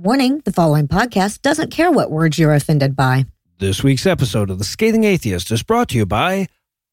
[0.00, 3.26] Warning the following podcast doesn't care what words you're offended by.
[3.58, 6.46] This week's episode of The Scathing Atheist is brought to you by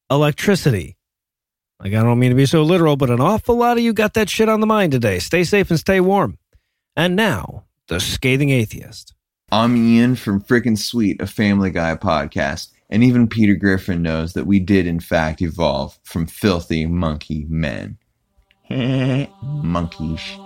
[0.10, 0.98] electricity.
[1.80, 4.16] Like, I don't mean to be so literal, but an awful lot of you got
[4.16, 5.20] that shit on the mind today.
[5.20, 6.40] Stay safe and stay warm.
[6.96, 9.14] And now, The Scathing Atheist.
[9.52, 14.48] I'm Ian from Freakin' Sweet, a Family Guy podcast, and even Peter Griffin knows that
[14.48, 18.00] we did, in fact, evolve from filthy monkey men.
[19.44, 20.40] Monkeys.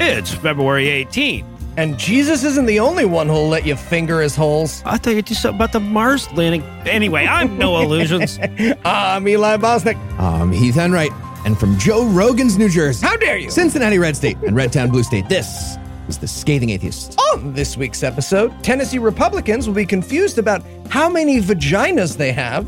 [0.00, 1.44] It's February 18th.
[1.76, 4.82] And Jesus isn't the only one who'll let you finger his holes.
[4.84, 6.62] I thought you'd do something about the Mars landing.
[6.86, 8.38] Anyway, I'm no illusions.
[8.84, 9.96] I'm Eli Bosnick.
[10.18, 11.12] I'm Heath Enright.
[11.44, 13.06] And from Joe Rogan's New Jersey.
[13.06, 13.50] How dare you?
[13.50, 15.28] Cincinnati Red State and Redtown Blue State.
[15.28, 15.76] This
[16.08, 17.18] is the Scathing Atheist.
[17.32, 22.66] On this week's episode, Tennessee Republicans will be confused about how many vaginas they have.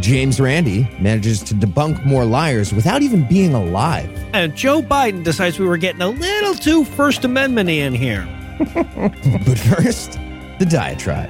[0.00, 4.10] James Randi manages to debunk more liars without even being alive.
[4.32, 8.26] and Joe Biden decides we were getting a little too First Amendment in here.
[9.46, 10.12] But first,
[10.58, 11.28] the diatribe.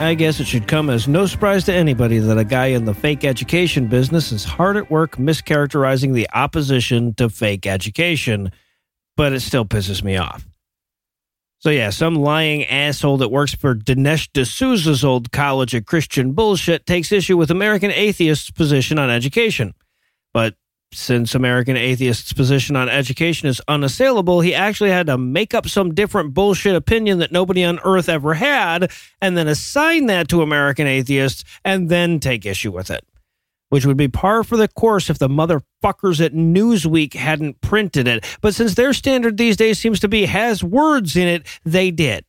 [0.00, 2.94] I guess it should come as no surprise to anybody that a guy in the
[2.94, 8.50] fake education business is hard at work mischaracterizing the opposition to fake education,
[9.18, 10.46] but it still pisses me off.
[11.58, 16.86] So, yeah, some lying asshole that works for Dinesh D'Souza's old college of Christian bullshit
[16.86, 19.74] takes issue with American atheists' position on education.
[20.32, 20.54] But
[20.92, 25.94] since American atheists' position on education is unassailable, he actually had to make up some
[25.94, 30.86] different bullshit opinion that nobody on earth ever had, and then assign that to American
[30.86, 33.04] atheists, and then take issue with it.
[33.68, 38.24] Which would be par for the course if the motherfuckers at Newsweek hadn't printed it.
[38.40, 42.24] But since their standard these days seems to be has words in it, they did.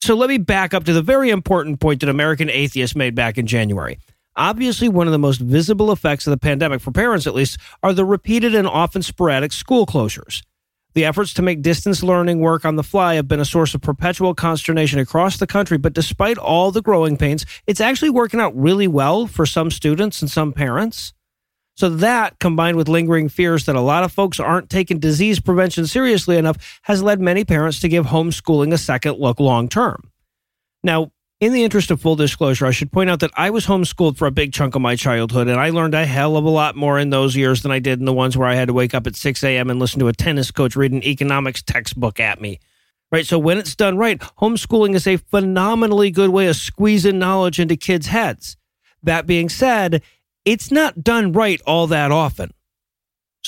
[0.00, 3.36] So let me back up to the very important point that American Atheists made back
[3.36, 3.98] in January.
[4.38, 7.92] Obviously, one of the most visible effects of the pandemic, for parents at least, are
[7.92, 10.42] the repeated and often sporadic school closures.
[10.94, 13.82] The efforts to make distance learning work on the fly have been a source of
[13.82, 18.56] perpetual consternation across the country, but despite all the growing pains, it's actually working out
[18.56, 21.12] really well for some students and some parents.
[21.76, 25.86] So, that combined with lingering fears that a lot of folks aren't taking disease prevention
[25.86, 30.10] seriously enough has led many parents to give homeschooling a second look long term.
[30.84, 31.10] Now,
[31.40, 34.26] in the interest of full disclosure, I should point out that I was homeschooled for
[34.26, 36.98] a big chunk of my childhood, and I learned a hell of a lot more
[36.98, 39.06] in those years than I did in the ones where I had to wake up
[39.06, 39.70] at 6 a.m.
[39.70, 42.58] and listen to a tennis coach read an economics textbook at me.
[43.10, 43.24] Right.
[43.24, 47.74] So when it's done right, homeschooling is a phenomenally good way of squeezing knowledge into
[47.74, 48.56] kids' heads.
[49.02, 50.02] That being said,
[50.44, 52.52] it's not done right all that often.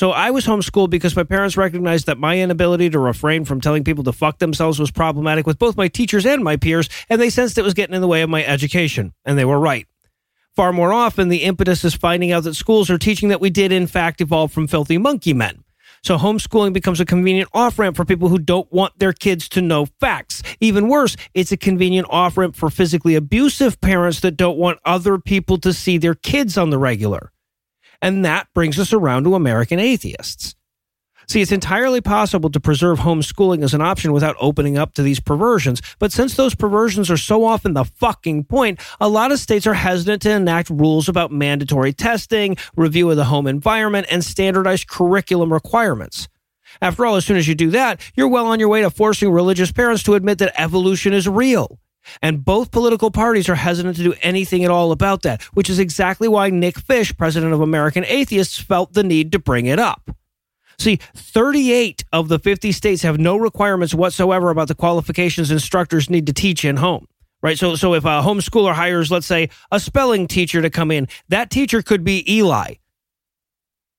[0.01, 3.85] So I was homeschooled because my parents recognized that my inability to refrain from telling
[3.85, 7.29] people to fuck themselves was problematic with both my teachers and my peers, and they
[7.29, 9.87] sensed it was getting in the way of my education, and they were right.
[10.57, 13.73] Far more often, the impetus is finding out that schools are teaching that we did
[13.73, 15.65] in fact evolve from filthy monkey men.
[16.03, 19.61] So homeschooling becomes a convenient off ramp for people who don't want their kids to
[19.61, 20.43] know facts.
[20.61, 25.19] Even worse, it's a convenient off ramp for physically abusive parents that don't want other
[25.19, 27.33] people to see their kids on the regular.
[28.03, 30.55] And that brings us around to American atheists.
[31.31, 35.21] See, it's entirely possible to preserve homeschooling as an option without opening up to these
[35.21, 35.81] perversions.
[36.01, 39.75] But since those perversions are so often the fucking point, a lot of states are
[39.75, 45.53] hesitant to enact rules about mandatory testing, review of the home environment, and standardized curriculum
[45.53, 46.29] requirements.
[46.83, 49.31] After all, as soon as you do that, you're well on your way to forcing
[49.31, 51.79] religious parents to admit that evolution is real.
[52.23, 55.79] And both political parties are hesitant to do anything at all about that, which is
[55.79, 60.11] exactly why Nick Fish, president of American Atheists, felt the need to bring it up.
[60.79, 66.27] See, 38 of the 50 states have no requirements whatsoever about the qualifications instructors need
[66.27, 67.07] to teach in home.
[67.43, 67.59] Right.
[67.59, 71.51] So, so if a homeschooler hires, let's say, a spelling teacher to come in, that
[71.51, 72.75] teacher could be Eli.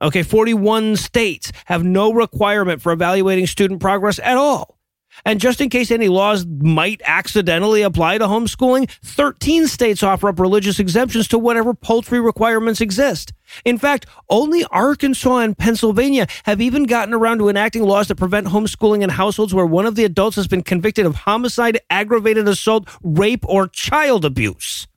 [0.01, 0.23] Okay.
[0.23, 4.77] 41 states have no requirement for evaluating student progress at all.
[5.25, 10.39] And just in case any laws might accidentally apply to homeschooling, 13 states offer up
[10.39, 13.33] religious exemptions to whatever poultry requirements exist.
[13.65, 18.47] In fact, only Arkansas and Pennsylvania have even gotten around to enacting laws that prevent
[18.47, 22.87] homeschooling in households where one of the adults has been convicted of homicide, aggravated assault,
[23.03, 24.87] rape, or child abuse.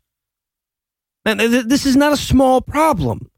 [1.25, 3.31] And this is not a small problem.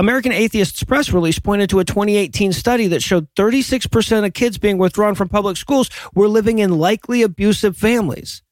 [0.00, 4.78] American Atheists press release pointed to a 2018 study that showed 36% of kids being
[4.78, 8.42] withdrawn from public schools were living in likely abusive families.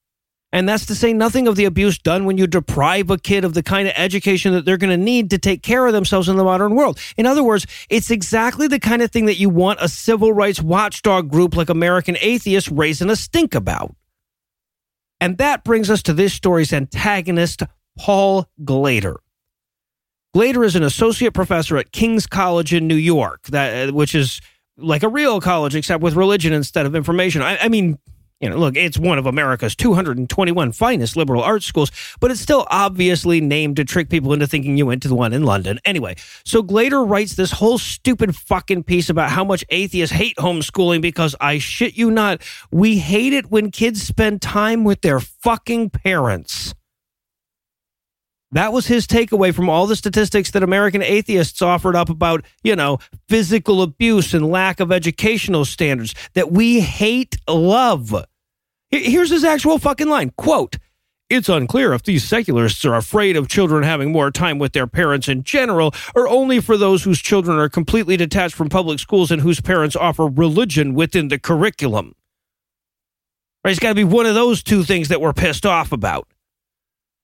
[0.53, 3.55] And that's to say nothing of the abuse done when you deprive a kid of
[3.55, 6.37] the kind of education that they're going to need to take care of themselves in
[6.37, 6.99] the modern world.
[7.17, 10.61] In other words, it's exactly the kind of thing that you want a civil rights
[10.61, 13.97] watchdog group like American Atheists raising a stink about.
[15.19, 17.63] And that brings us to this story's antagonist,
[17.99, 19.17] Paul Glader.
[20.37, 24.41] Glader is an associate professor at King's College in New York, that uh, which is
[24.77, 27.43] like a real college except with religion instead of information.
[27.43, 27.99] I, I mean,
[28.41, 31.91] you know, look, it's one of America's 221 finest liberal arts schools,
[32.21, 35.33] but it's still obviously named to trick people into thinking you went to the one
[35.33, 35.81] in London.
[35.85, 36.15] Anyway,
[36.45, 41.35] so Glader writes this whole stupid fucking piece about how much atheists hate homeschooling because
[41.41, 46.75] I shit you not, we hate it when kids spend time with their fucking parents.
[48.53, 52.75] That was his takeaway from all the statistics that American atheists offered up about, you
[52.75, 52.99] know,
[53.29, 58.15] physical abuse and lack of educational standards that we hate love.
[58.91, 60.77] Here's his actual fucking line quote,
[61.29, 65.29] it's unclear if these secularists are afraid of children having more time with their parents
[65.29, 69.43] in general, or only for those whose children are completely detached from public schools and
[69.43, 72.15] whose parents offer religion within the curriculum.
[73.63, 76.29] Right, it's got to be one of those two things that we're pissed off about.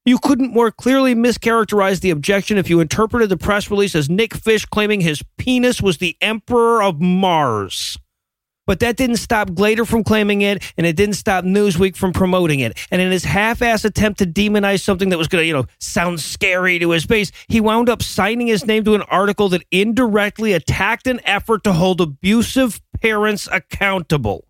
[0.07, 4.35] You couldn't more clearly mischaracterize the objection if you interpreted the press release as Nick
[4.35, 7.97] Fish claiming his penis was the emperor of Mars.
[8.67, 12.61] But that didn't stop Glader from claiming it, and it didn't stop Newsweek from promoting
[12.61, 12.79] it.
[12.91, 16.21] And in his half-ass attempt to demonize something that was going to, you know, sound
[16.21, 20.53] scary to his base, he wound up signing his name to an article that indirectly
[20.53, 24.47] attacked an effort to hold abusive parents accountable.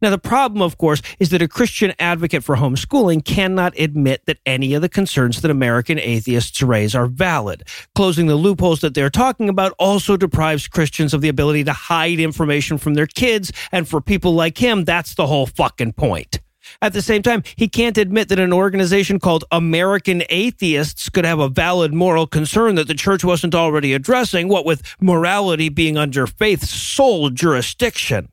[0.00, 4.38] Now, the problem, of course, is that a Christian advocate for homeschooling cannot admit that
[4.46, 7.64] any of the concerns that American atheists raise are valid.
[7.94, 12.20] Closing the loopholes that they're talking about also deprives Christians of the ability to hide
[12.20, 16.40] information from their kids, and for people like him, that's the whole fucking point.
[16.82, 21.38] At the same time, he can't admit that an organization called American Atheists could have
[21.38, 26.26] a valid moral concern that the church wasn't already addressing, what with morality being under
[26.26, 28.28] faith's sole jurisdiction.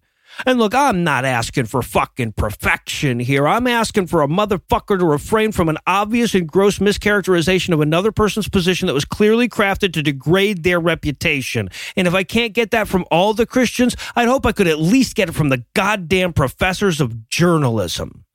[0.46, 3.48] And look, I'm not asking for fucking perfection here.
[3.48, 8.12] I'm asking for a motherfucker to refrain from an obvious and gross mischaracterization of another
[8.12, 11.70] person's position that was clearly crafted to degrade their reputation.
[11.96, 14.80] And if I can't get that from all the Christians, I'd hope I could at
[14.80, 18.26] least get it from the goddamn professors of journalism.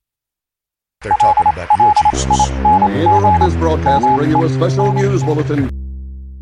[1.02, 2.50] They're talking about your Jesus.
[2.50, 5.89] We interrupt this broadcast to bring you a special news bulletin.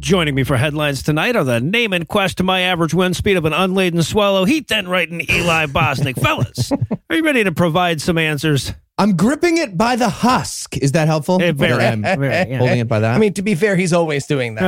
[0.01, 3.37] Joining me for headlines tonight are the name and quest to my average wind speed
[3.37, 6.15] of an unladen swallow, Heath Enright Eli Bosnick.
[6.23, 8.73] Fellas, are you ready to provide some answers?
[8.97, 10.77] I'm gripping it by the husk.
[10.77, 11.43] Is that helpful?
[11.43, 12.59] Eh, very, That I'm very, yeah.
[12.59, 13.15] holding it by that.
[13.17, 14.63] I mean, to be fair, he's always doing that.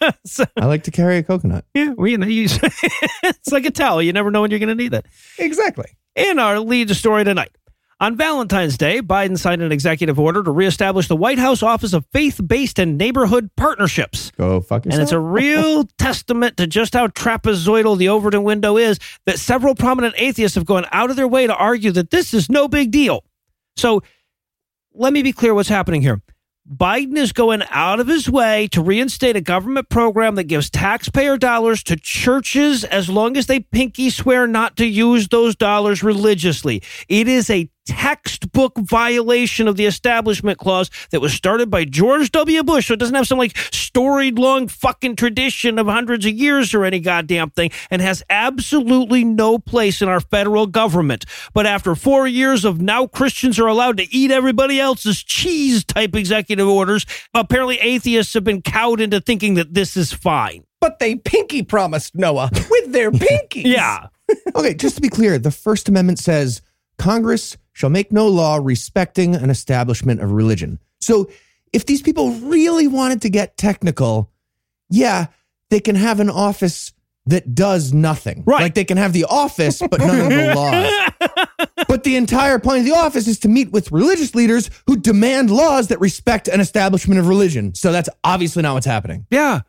[0.00, 1.64] Well, so, I like to carry a coconut.
[1.74, 2.44] yeah, we, you know, you,
[3.24, 4.00] it's like a towel.
[4.00, 5.04] You never know when you're going to need it.
[5.38, 5.86] exactly.
[6.14, 7.50] In our lead story tonight.
[8.00, 12.06] On Valentine's Day, Biden signed an executive order to reestablish the White House Office of
[12.12, 14.30] Faith Based and Neighborhood Partnerships.
[14.36, 14.94] Go fuck yourself.
[14.94, 19.74] And it's a real testament to just how trapezoidal the Overton window is that several
[19.74, 22.92] prominent atheists have gone out of their way to argue that this is no big
[22.92, 23.24] deal.
[23.76, 24.04] So
[24.94, 26.22] let me be clear what's happening here.
[26.70, 31.38] Biden is going out of his way to reinstate a government program that gives taxpayer
[31.38, 36.82] dollars to churches as long as they pinky swear not to use those dollars religiously.
[37.08, 42.62] It is a textbook violation of the establishment clause that was started by George W.
[42.62, 42.88] Bush.
[42.88, 46.84] So it doesn't have some like storied long fucking tradition of hundreds of years or
[46.84, 51.24] any goddamn thing and has absolutely no place in our federal government.
[51.54, 56.14] But after four years of now Christians are allowed to eat everybody else's cheese type
[56.14, 60.64] executive orders, apparently atheists have been cowed into thinking that this is fine.
[60.80, 63.64] But they pinky promised Noah with their pinkies.
[63.64, 64.08] Yeah.
[64.54, 66.60] Okay, just to be clear, the First Amendment says
[66.98, 70.78] Congress shall make no law respecting an establishment of religion.
[71.00, 71.30] So
[71.72, 74.30] if these people really wanted to get technical,
[74.90, 75.26] yeah,
[75.70, 76.92] they can have an office
[77.26, 78.42] that does nothing.
[78.46, 78.62] Right.
[78.62, 81.68] Like they can have the office, but none of the laws.
[81.86, 85.50] But the entire point of the office is to meet with religious leaders who demand
[85.50, 87.74] laws that respect an establishment of religion.
[87.74, 89.26] So that's obviously not what's happening.
[89.30, 89.60] Yeah.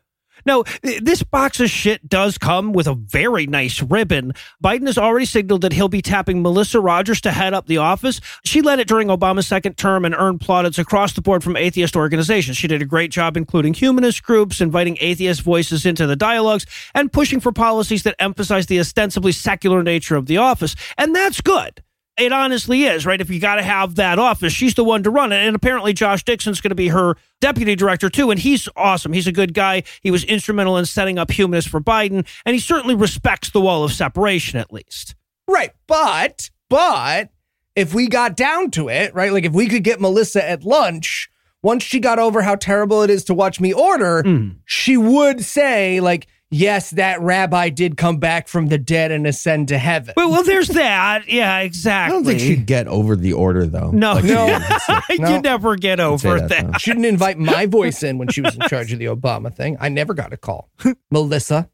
[0.46, 4.32] No, th- this box of shit does come with a very nice ribbon.
[4.62, 8.20] Biden has already signaled that he'll be tapping Melissa Rogers to head up the office.
[8.44, 11.96] She led it during Obama's second term and earned plaudits across the board from atheist
[11.96, 12.56] organizations.
[12.56, 17.12] She did a great job including humanist groups, inviting atheist voices into the dialogues, and
[17.12, 20.74] pushing for policies that emphasize the ostensibly secular nature of the office.
[20.96, 21.82] And that's good.
[22.18, 23.20] It honestly is, right?
[23.20, 25.36] If you got to have that office, she's the one to run it.
[25.38, 28.30] And apparently, Josh Dickson's going to be her deputy director, too.
[28.30, 29.12] And he's awesome.
[29.14, 29.84] He's a good guy.
[30.02, 32.26] He was instrumental in setting up Humanists for Biden.
[32.44, 35.14] And he certainly respects the wall of separation, at least.
[35.48, 35.70] Right.
[35.86, 37.30] But, but
[37.74, 39.32] if we got down to it, right?
[39.32, 41.30] Like if we could get Melissa at lunch,
[41.62, 44.56] once she got over how terrible it is to watch me order, Mm.
[44.66, 49.68] she would say, like, yes, that rabbi did come back from the dead and ascend
[49.68, 50.14] to heaven.
[50.16, 51.28] Well, well there's that.
[51.28, 52.12] Yeah, exactly.
[52.14, 53.90] I don't think she'd get over the order though.
[53.90, 54.46] No, Like, no.
[54.88, 55.30] yeah, No.
[55.36, 56.66] you never get over that, that.
[56.66, 56.78] though.
[56.78, 59.76] She didn't invite my voice in when she was in charge of the Obama thing.
[59.80, 60.70] I never got a call.
[61.10, 61.68] Melissa.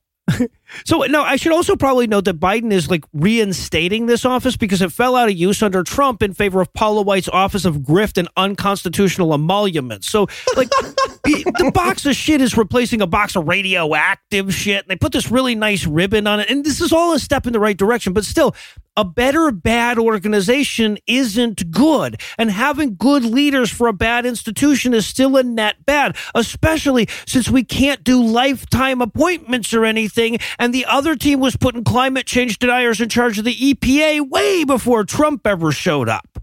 [0.85, 4.82] So no, I should also probably note that Biden is like reinstating this office because
[4.82, 8.18] it fell out of use under Trump in favor of Paula White's office of grift
[8.18, 10.08] and unconstitutional emoluments.
[10.08, 10.68] So like
[11.25, 14.87] the the box of shit is replacing a box of radioactive shit.
[14.88, 17.52] They put this really nice ribbon on it, and this is all a step in
[17.52, 18.12] the right direction.
[18.12, 18.54] But still,
[18.96, 22.20] a better bad organization isn't good.
[22.38, 27.50] And having good leaders for a bad institution is still a net bad, especially since
[27.50, 30.38] we can't do lifetime appointments or anything.
[30.58, 34.64] And the other team was putting climate change deniers in charge of the EPA way
[34.64, 36.38] before Trump ever showed up.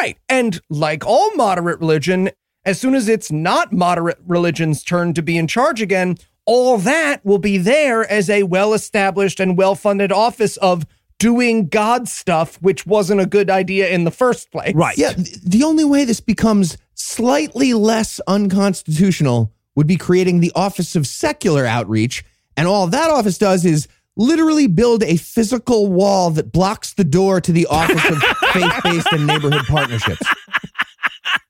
[0.00, 0.18] Right.
[0.28, 2.30] And like all moderate religion,
[2.64, 7.24] as soon as it's not moderate religion's turn to be in charge again, all that
[7.24, 10.86] will be there as a well established and well funded office of
[11.18, 14.74] doing God stuff, which wasn't a good idea in the first place.
[14.74, 14.98] Right.
[14.98, 21.06] Yeah, the only way this becomes slightly less unconstitutional would be creating the Office of
[21.06, 22.24] Secular Outreach.
[22.56, 27.40] And all that office does is literally build a physical wall that blocks the door
[27.40, 28.18] to the Office of
[28.52, 30.26] Faith Based and Neighborhood Partnerships.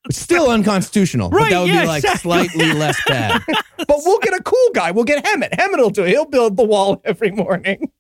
[0.09, 2.21] It's still unconstitutional, but Right, that would yeah, be like exactly.
[2.49, 3.43] slightly less bad.
[3.79, 4.91] But we'll get a cool guy.
[4.91, 5.51] We'll get Hemant.
[5.51, 6.09] Hemant will do it.
[6.09, 7.93] He'll build the wall every morning.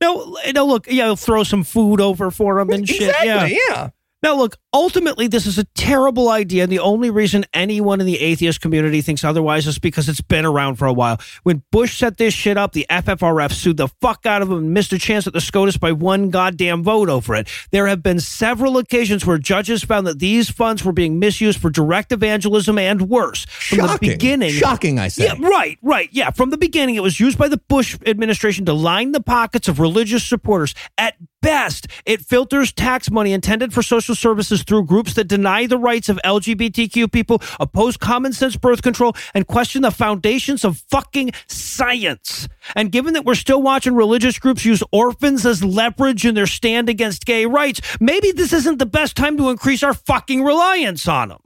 [0.00, 3.00] No, no, look, yeah, he'll throw some food over for him and shit.
[3.00, 3.08] Yeah.
[3.46, 3.58] Exactly.
[3.68, 3.88] Yeah.
[4.22, 6.64] Now, look, ultimately, this is a terrible idea.
[6.64, 10.44] And the only reason anyone in the atheist community thinks otherwise is because it's been
[10.44, 11.18] around for a while.
[11.44, 14.74] When Bush set this shit up, the FFRF sued the fuck out of him and
[14.74, 17.48] missed a chance at the SCOTUS by one goddamn vote over it.
[17.70, 21.70] There have been several occasions where judges found that these funds were being misused for
[21.70, 23.44] direct evangelism and worse.
[23.44, 24.10] From the Shocking.
[24.10, 24.50] beginning.
[24.50, 25.24] Shocking, I say.
[25.26, 26.08] Yeah, right, right.
[26.10, 29.68] Yeah, from the beginning, it was used by the Bush administration to line the pockets
[29.68, 30.74] of religious supporters.
[30.98, 35.78] At best, it filters tax money intended for social services through groups that deny the
[35.78, 41.32] rights of LGBTQ people, oppose common sense birth control, and question the foundations of fucking
[41.46, 42.48] science.
[42.74, 46.88] And given that we're still watching religious groups use orphans as leverage in their stand
[46.88, 51.28] against gay rights, maybe this isn't the best time to increase our fucking reliance on
[51.28, 51.40] them.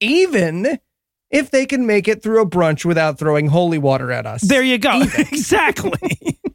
[0.00, 0.78] Even
[1.30, 4.42] if they can make it through a brunch without throwing holy water at us.
[4.42, 5.02] There you go.
[5.18, 6.38] exactly.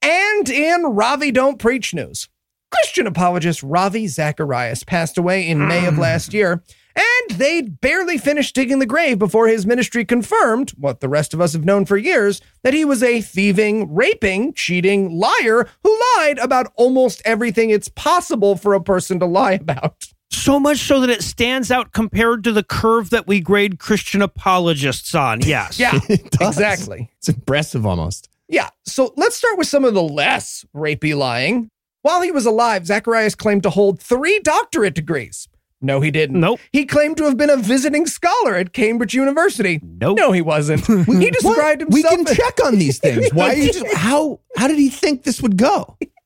[0.00, 2.28] And in Ravi Don't Preach news,
[2.70, 6.00] Christian apologist Ravi Zacharias passed away in May of hmm.
[6.00, 6.62] last year,
[6.94, 11.40] and they'd barely finished digging the grave before his ministry confirmed what the rest of
[11.40, 16.38] us have known for years that he was a thieving, raping, cheating liar who lied
[16.38, 20.06] about almost everything it's possible for a person to lie about.
[20.30, 24.20] So much so that it stands out compared to the curve that we grade Christian
[24.20, 25.40] apologists on.
[25.48, 25.78] Yes.
[25.78, 27.10] Yeah, It exactly.
[27.18, 28.28] It's impressive almost.
[28.48, 31.70] Yeah, so let's start with some of the less rapey lying.
[32.08, 35.46] While he was alive, Zacharias claimed to hold three doctorate degrees.
[35.82, 36.40] No, he didn't.
[36.40, 36.58] Nope.
[36.72, 39.78] He claimed to have been a visiting scholar at Cambridge University.
[39.82, 40.16] Nope.
[40.16, 40.86] No, he wasn't.
[41.06, 41.92] he described What?
[41.92, 42.26] We himself.
[42.26, 43.28] can check on these things.
[43.34, 45.98] Why just, how how did he think this would go?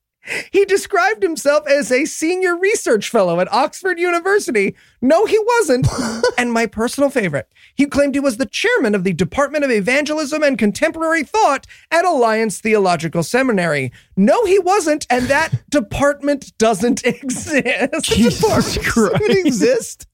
[0.52, 4.76] He described himself as a senior research fellow at Oxford University.
[5.00, 5.88] No, he wasn't.
[6.38, 10.42] and my personal favorite, he claimed he was the chairman of the Department of Evangelism
[10.44, 13.90] and Contemporary Thought at Alliance Theological Seminary.
[14.16, 18.04] No, he wasn't, and that department doesn't exist.
[18.04, 19.20] Jesus Christ.
[19.28, 20.06] Exist?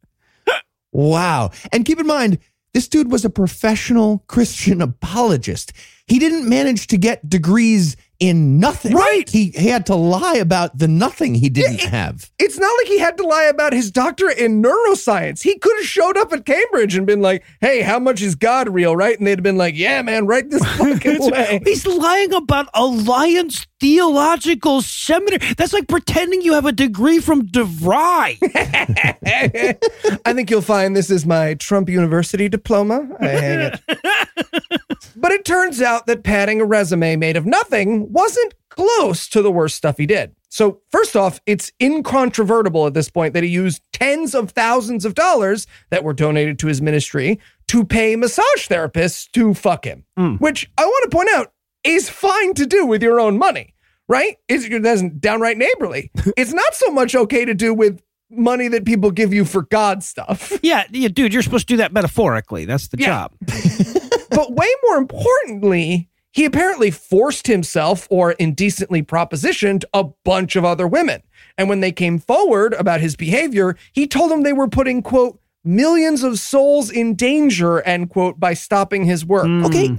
[0.91, 1.51] Wow.
[1.71, 2.39] And keep in mind,
[2.73, 5.73] this dude was a professional Christian apologist.
[6.07, 8.95] He didn't manage to get degrees in nothing.
[8.95, 9.29] Right.
[9.29, 12.31] He, he had to lie about the nothing he didn't have.
[12.39, 15.43] It's not like he had to lie about his doctorate in neuroscience.
[15.43, 18.69] He could have showed up at Cambridge and been like, hey, how much is God
[18.69, 19.17] real, right?
[19.17, 21.61] And they'd have been like, yeah, man, right this fucking way.
[21.65, 25.55] He's lying about Alliance Theological Seminary.
[25.55, 28.39] That's like pretending you have a degree from DeVry.
[30.25, 33.09] I think you'll find this is my Trump University diploma.
[33.21, 33.81] I hang it.
[35.17, 39.51] but it turns out that padding a resume made of nothing wasn't close to the
[39.51, 40.35] worst stuff he did.
[40.51, 45.15] So, first off, it's incontrovertible at this point that he used tens of thousands of
[45.15, 47.39] dollars that were donated to his ministry
[47.69, 50.37] to pay massage therapists to fuck him, hmm.
[50.37, 51.53] which I want to point out
[51.85, 53.75] is fine to do with your own money.
[54.09, 54.37] right?
[54.49, 56.11] It's, that's downright neighborly.
[56.37, 58.01] it's not so much okay to do with
[58.31, 60.53] money that people give you for God stuff.
[60.63, 62.65] Yeah, yeah, dude, you're supposed to do that metaphorically.
[62.65, 63.07] That's the Yeah.
[63.07, 63.33] job.
[64.31, 70.87] but way more importantly, he apparently forced himself or indecently propositioned a bunch of other
[70.87, 71.23] women.
[71.57, 75.41] And when they came forward about his behavior, he told them they were putting, quote,
[75.65, 79.47] millions of souls in danger, end quote, by stopping his work.
[79.47, 79.65] Hmm.
[79.67, 79.97] Okay.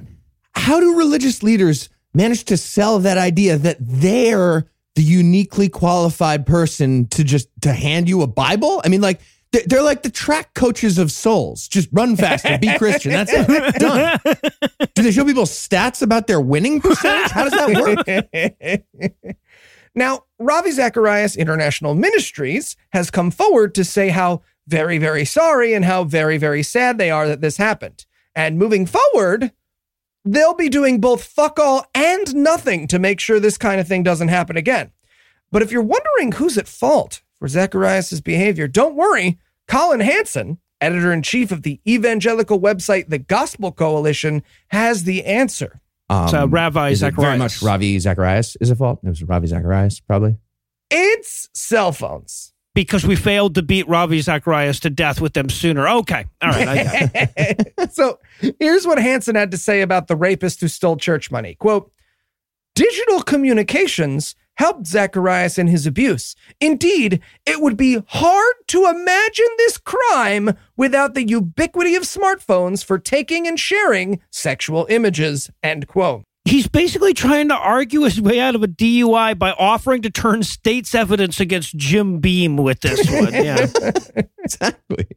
[0.54, 7.08] How do religious leaders manage to sell that idea that they're the uniquely qualified person
[7.08, 8.82] to just to hand you a Bible?
[8.84, 9.22] I mean, like
[9.52, 11.68] they're, like the track coaches of souls.
[11.68, 13.12] Just run faster, be Christian.
[13.12, 13.76] That's it.
[13.80, 14.20] Done.
[14.94, 17.32] Do they show people stats about their winning percentage?
[17.32, 19.14] How does that work?
[19.96, 25.84] Now, Ravi Zacharias International Ministries has come forward to say how very, very sorry and
[25.84, 28.06] how very, very sad they are that this happened.
[28.36, 29.52] And moving forward,
[30.24, 34.04] they'll be doing both fuck all and nothing to make sure this kind of thing
[34.04, 34.92] doesn't happen again.
[35.52, 39.40] But if you're wondering who's at fault for Zacharias' behavior, don't worry.
[39.68, 45.82] Collin Hansen, editor in chief of the evangelical website The Gospel Coalition, has the answer.
[46.10, 49.00] Um, So, Ravi is it Very much Ravi Zacharias is at fault.
[49.04, 50.38] It was Ravi Zacharias, probably.
[50.90, 52.54] It's cell phones.
[52.76, 55.88] Because we failed to beat Ravi Zacharias to death with them sooner.
[55.88, 56.26] Okay.
[56.42, 56.68] All right.
[56.68, 58.20] I got so
[58.60, 61.56] here's what Hansen had to say about the rapist who stole church money.
[61.56, 61.92] Quote,
[62.76, 66.36] digital communications helped Zacharias in his abuse.
[66.60, 73.00] Indeed, it would be hard to imagine this crime without the ubiquity of smartphones for
[73.00, 76.24] taking and sharing sexual images, end quote.
[76.44, 80.44] He's basically trying to argue his way out of a DUI by offering to turn
[80.44, 83.34] state's evidence against Jim Beam with this one.
[83.34, 83.66] Yeah.
[84.40, 85.08] Exactly.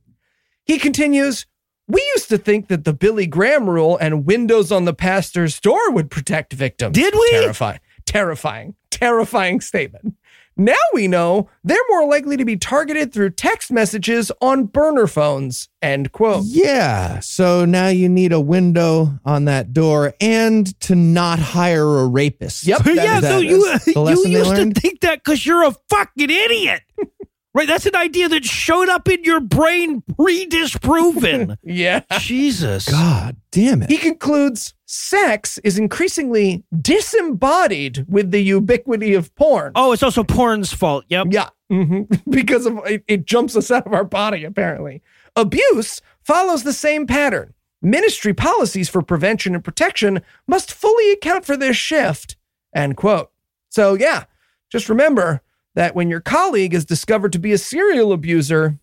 [0.64, 1.46] He continues,
[1.88, 5.90] we used to think that the Billy Graham rule and windows on the pastor's door
[5.90, 6.94] would protect victims.
[6.94, 7.30] Did we?
[7.32, 10.14] Terrifying, terrifying, terrifying statement.
[10.56, 15.70] Now we know they're more likely to be targeted through text messages on burner phones.
[15.80, 16.44] End quote.
[16.44, 17.20] Yeah.
[17.20, 22.66] So now you need a window on that door and to not hire a rapist.
[22.66, 22.82] Yep.
[22.82, 26.30] That- yeah, is so you the you used to think that because you're a fucking
[26.30, 26.82] idiot.
[27.54, 31.58] Right, that's an idea that showed up in your brain pre-disproven.
[31.64, 32.00] Yeah.
[32.18, 32.88] Jesus.
[32.88, 33.90] God damn it.
[33.90, 39.72] He concludes sex is increasingly disembodied with the ubiquity of porn.
[39.74, 41.04] Oh, it's also porn's fault.
[41.08, 41.26] Yep.
[41.30, 42.06] Yeah, mhm.
[42.30, 44.44] because of it, it jumps us out of our body.
[44.44, 45.02] Apparently,
[45.36, 47.54] abuse follows the same pattern.
[47.80, 52.36] Ministry policies for prevention and protection must fully account for this shift.
[52.74, 53.30] End quote.
[53.70, 54.24] So yeah,
[54.70, 55.42] just remember
[55.74, 58.78] that when your colleague is discovered to be a serial abuser,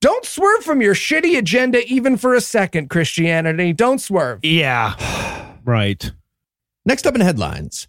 [0.00, 2.90] don't swerve from your shitty agenda even for a second.
[2.90, 4.40] Christianity, don't swerve.
[4.42, 4.94] Yeah.
[5.64, 6.10] right.
[6.84, 7.88] Next up in headlines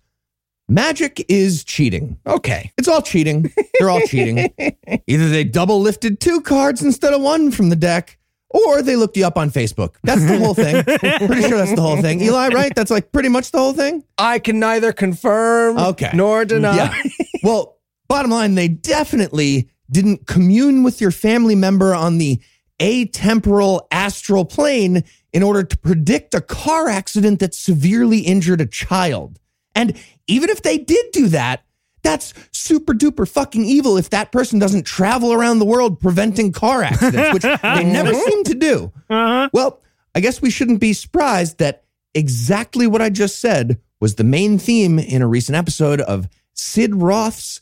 [0.70, 2.18] Magic is cheating.
[2.28, 2.72] Okay.
[2.78, 3.54] It's all cheating.
[3.80, 4.54] They're all cheating.
[5.08, 8.18] Either they double lifted two cards instead of one from the deck,
[8.50, 9.96] or they looked you up on Facebook.
[10.04, 10.84] That's the whole thing.
[11.28, 12.20] Pretty sure that's the whole thing.
[12.22, 12.74] Eli, right?
[12.76, 14.04] That's like pretty much the whole thing?
[14.18, 16.12] I can neither confirm Okay.
[16.14, 16.76] nor deny.
[16.76, 17.02] Yeah.
[17.44, 17.77] well,
[18.08, 22.42] bottom line, they definitely didn't commune with your family member on the
[22.80, 29.40] atemporal astral plane in order to predict a car accident that severely injured a child.
[29.76, 31.64] And even if they did do that,
[32.04, 36.84] that's super duper fucking evil if that person doesn't travel around the world preventing car
[36.84, 38.92] accidents, which they never seem to do.
[39.10, 39.50] Uh-huh.
[39.52, 39.82] Well,
[40.16, 44.58] I guess we shouldn't be surprised that exactly what I just said was the main
[44.58, 47.62] theme in a recent episode of Sid Roth's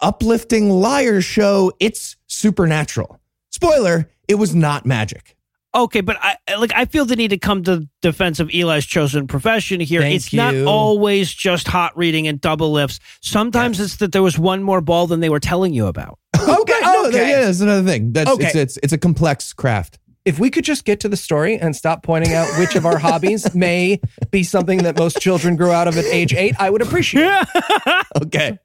[0.00, 3.20] uplifting liar show, It's Supernatural.
[3.50, 5.34] Spoiler, it was not magic.
[5.74, 9.26] Okay, but I like I feel the need to come to defense of Eli's chosen
[9.26, 10.00] profession here.
[10.00, 13.00] Thank it's not always just hot reading and double lifts.
[13.20, 16.18] Sometimes it's that there was one more ball than they were telling you about.
[16.48, 16.80] Okay.
[16.82, 17.30] No, that- okay.
[17.30, 18.12] yeah, that's another thing.
[18.12, 18.46] That's Okay.
[18.46, 19.98] it's, it's it's a complex craft.
[20.24, 22.96] if we could just get to the story and stop pointing out which of our
[22.98, 26.80] hobbies may be something that most children grow out of at age eight, I would
[26.82, 28.06] appreciate it.
[28.22, 28.58] Okay.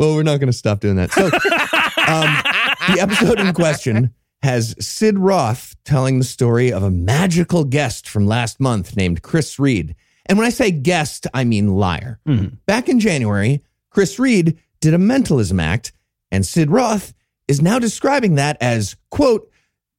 [0.00, 1.12] Well, we're not going to stop doing that.
[1.12, 7.64] So, um, the episode in question has Sid Roth telling the story of a magical
[7.64, 9.94] guest from last month named Chris Reed.
[10.24, 12.18] And when I say guest, I mean liar.
[12.64, 15.92] Back in January, Chris Reed did a mentalism act,
[16.30, 17.12] and Sid Roth
[17.46, 19.50] is now describing that as, quote,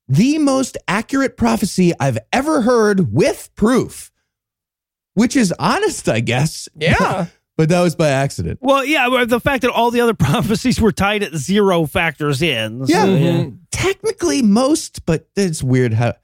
[0.07, 4.11] the most accurate prophecy I've ever heard with proof,
[5.13, 6.67] which is honest, I guess.
[6.75, 7.27] Yeah.
[7.61, 8.57] But that was by accident.
[8.59, 12.87] Well, yeah, the fact that all the other prophecies were tied at zero factors in.
[12.87, 13.05] So, Yeah.
[13.05, 13.55] Mm-hmm.
[13.69, 16.15] Technically, most, but it's weird how,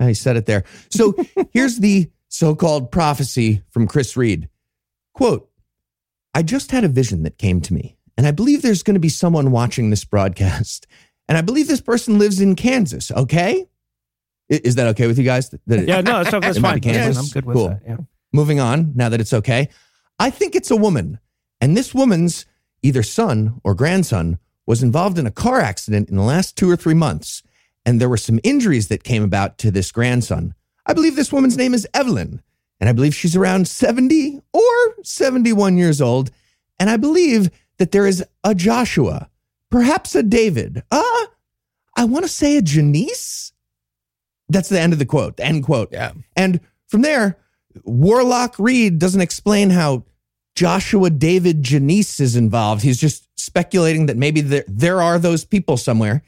[0.00, 0.64] how he said it there.
[0.88, 1.14] So
[1.52, 4.48] here's the so called prophecy from Chris Reed
[5.12, 5.50] quote,
[6.32, 9.00] I just had a vision that came to me, and I believe there's going to
[9.00, 10.86] be someone watching this broadcast,
[11.28, 13.10] and I believe this person lives in Kansas.
[13.10, 13.66] Okay,
[14.48, 15.50] is that okay with you guys?
[15.50, 16.80] That Yeah, no, that's, that's fine.
[16.80, 17.22] be Yeah, Kansas.
[17.22, 17.68] I'm good with Cool.
[17.68, 17.82] that.
[17.86, 17.96] Yeah.
[18.32, 19.68] Moving on, now that it's okay,
[20.18, 21.18] I think it's a woman,
[21.60, 22.46] and this woman's
[22.82, 26.76] either son or grandson was involved in a car accident in the last two or
[26.76, 27.42] three months,
[27.84, 30.54] and there were some injuries that came about to this grandson.
[30.86, 32.42] I believe this woman's name is Evelyn,
[32.80, 36.30] and I believe she's around 70 or 71 years old,
[36.78, 39.28] and I believe that there is a Joshua,
[39.70, 41.26] perhaps a David, uh,
[41.96, 43.52] I want to say a Janice.
[44.48, 45.88] That's the end of the quote, the end quote.
[45.92, 46.12] Yeah.
[46.36, 47.38] And from there,
[47.84, 50.04] Warlock Reed doesn't explain how
[50.54, 52.82] Joshua David Janice is involved.
[52.82, 56.22] He's just speculating that maybe there, there are those people somewhere.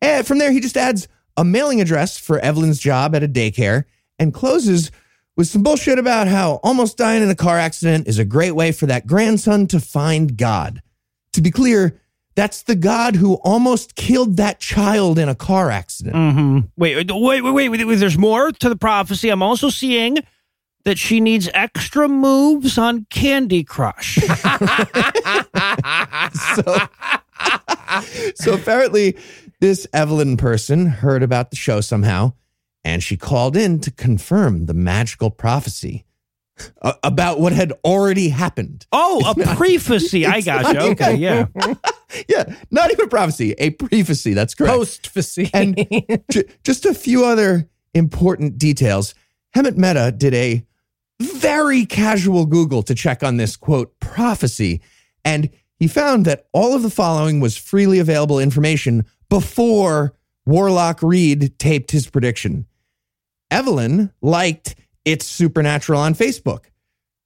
[0.00, 3.84] And from there, he just adds a mailing address for Evelyn's job at a daycare
[4.18, 4.90] and closes
[5.36, 8.72] with some bullshit about how almost dying in a car accident is a great way
[8.72, 10.80] for that grandson to find God.
[11.34, 12.00] To be clear,
[12.34, 16.14] that's the God who almost killed that child in a car accident.
[16.16, 17.94] hmm Wait, wait, wait, wait, wait, wait.
[17.96, 19.28] There's more to the prophecy.
[19.28, 20.18] I'm also seeing
[20.86, 24.14] that she needs extra moves on Candy Crush.
[26.54, 26.62] so,
[28.36, 29.16] so apparently,
[29.60, 32.34] this Evelyn person heard about the show somehow,
[32.84, 36.04] and she called in to confirm the magical prophecy
[36.82, 38.86] uh, about what had already happened.
[38.92, 40.24] oh, a prefacy.
[40.24, 40.90] I it's got not you.
[40.92, 41.46] Okay, yeah.
[42.28, 44.32] Yeah, not even a prophecy, a prophecy.
[44.32, 44.72] That's correct.
[44.72, 45.50] Post facility.
[45.52, 49.12] And ju- just a few other important details.
[49.56, 50.64] Hemant Mehta did a
[51.20, 54.80] very casual Google to check on this quote prophecy,
[55.24, 60.14] and he found that all of the following was freely available information before
[60.46, 62.66] Warlock Reed taped his prediction.
[63.50, 64.74] Evelyn liked
[65.04, 66.64] It's Supernatural on Facebook.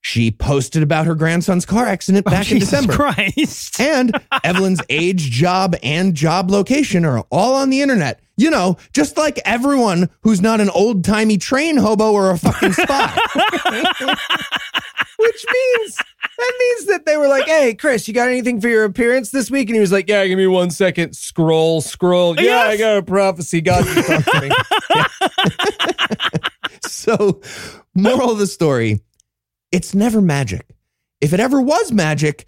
[0.03, 2.93] She posted about her grandson's car accident oh, back in Oh, Jesus December.
[2.93, 3.79] Christ.
[3.79, 8.19] And Evelyn's age, job, and job location are all on the internet.
[8.41, 12.73] You know, just like everyone who's not an old timey train hobo or a fucking
[12.73, 13.15] spy.
[15.19, 18.83] Which means that means that they were like, "Hey, Chris, you got anything for your
[18.83, 21.15] appearance this week?" And he was like, "Yeah, give me one second.
[21.15, 22.35] Scroll, scroll.
[22.35, 22.67] Yeah, Yes.
[22.67, 23.61] I got a prophecy.
[23.61, 24.49] God just talked to me."
[26.87, 27.41] so,
[27.93, 29.01] moral of the story
[29.71, 30.65] it's never magic.
[31.21, 32.47] If it ever was magic,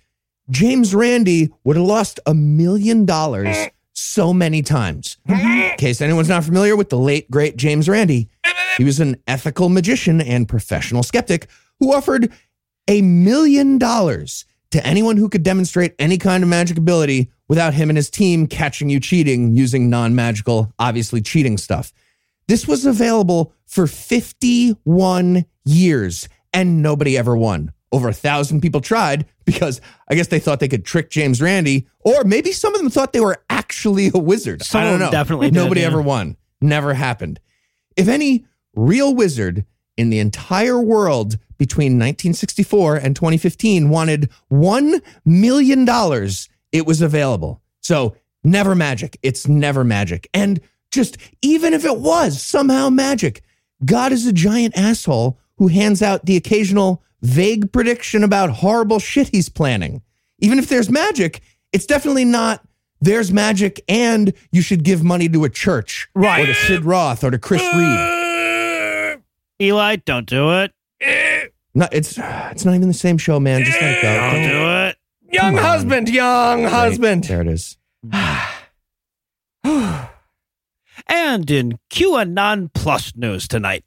[0.50, 3.56] James Randi would have lost a million dollars
[4.04, 5.18] so many times.
[5.28, 8.30] In case anyone's not familiar with the late, great James Randi,
[8.78, 11.48] he was an ethical magician and professional skeptic
[11.80, 12.32] who offered
[12.88, 17.90] a million dollars to anyone who could demonstrate any kind of magic ability without him
[17.90, 21.94] and his team catching you cheating using non magical, obviously cheating stuff.
[22.48, 27.72] This was available for 51 years and nobody ever won.
[27.94, 29.80] Over a thousand people tried because
[30.10, 33.14] I guess they thought they could trick James Randi, or maybe some of them thought
[33.14, 34.64] they were actually a wizard.
[34.64, 35.12] Some I don't know.
[35.12, 35.88] definitely did, Nobody yeah.
[35.88, 36.36] ever won.
[36.60, 37.40] Never happened.
[37.96, 45.88] If any real wizard in the entire world between 1964 and 2015 wanted $1 million,
[46.72, 47.62] it was available.
[47.82, 49.20] So never magic.
[49.22, 50.28] It's never magic.
[50.34, 50.60] And
[50.92, 53.44] just even if it was somehow magic,
[53.86, 59.30] God is a giant asshole who hands out the occasional vague prediction about horrible shit
[59.30, 60.02] he's planning.
[60.40, 62.64] Even if there's magic, it's definitely not
[63.02, 66.44] there's magic and you should give money to a church Right.
[66.44, 67.98] or to Sid Roth or to Chris Reed.
[68.00, 69.18] Uh,
[69.62, 70.72] Eli, don't do it.
[71.06, 73.64] Uh, no, it's it's not even the same show, man.
[73.64, 74.10] Just let it go.
[74.10, 74.98] Uh, don't Don't- it.
[75.34, 75.72] young Come on.
[75.72, 77.24] husband, young husband.
[77.26, 77.78] There it is.
[81.08, 83.84] And in QAnon Plus news tonight,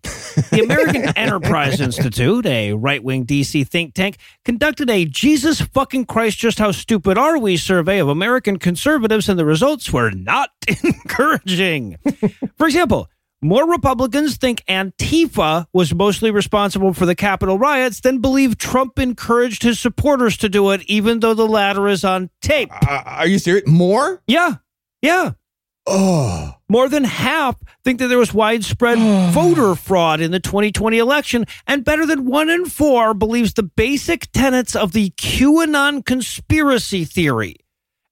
[0.50, 6.38] the American Enterprise Institute, a right wing DC think tank, conducted a Jesus fucking Christ,
[6.38, 10.50] just how stupid are we survey of American conservatives, and the results were not
[10.84, 11.96] encouraging.
[12.56, 13.08] For example,
[13.42, 19.62] more Republicans think Antifa was mostly responsible for the Capitol riots than believe Trump encouraged
[19.62, 22.70] his supporters to do it, even though the latter is on tape.
[22.72, 23.66] Uh, are you serious?
[23.66, 24.22] More?
[24.26, 24.54] Yeah,
[25.02, 25.32] yeah.
[25.88, 28.98] Oh, More than half think that there was widespread
[29.32, 34.30] voter fraud in the 2020 election, and better than one in four believes the basic
[34.32, 37.56] tenets of the QAnon conspiracy theory.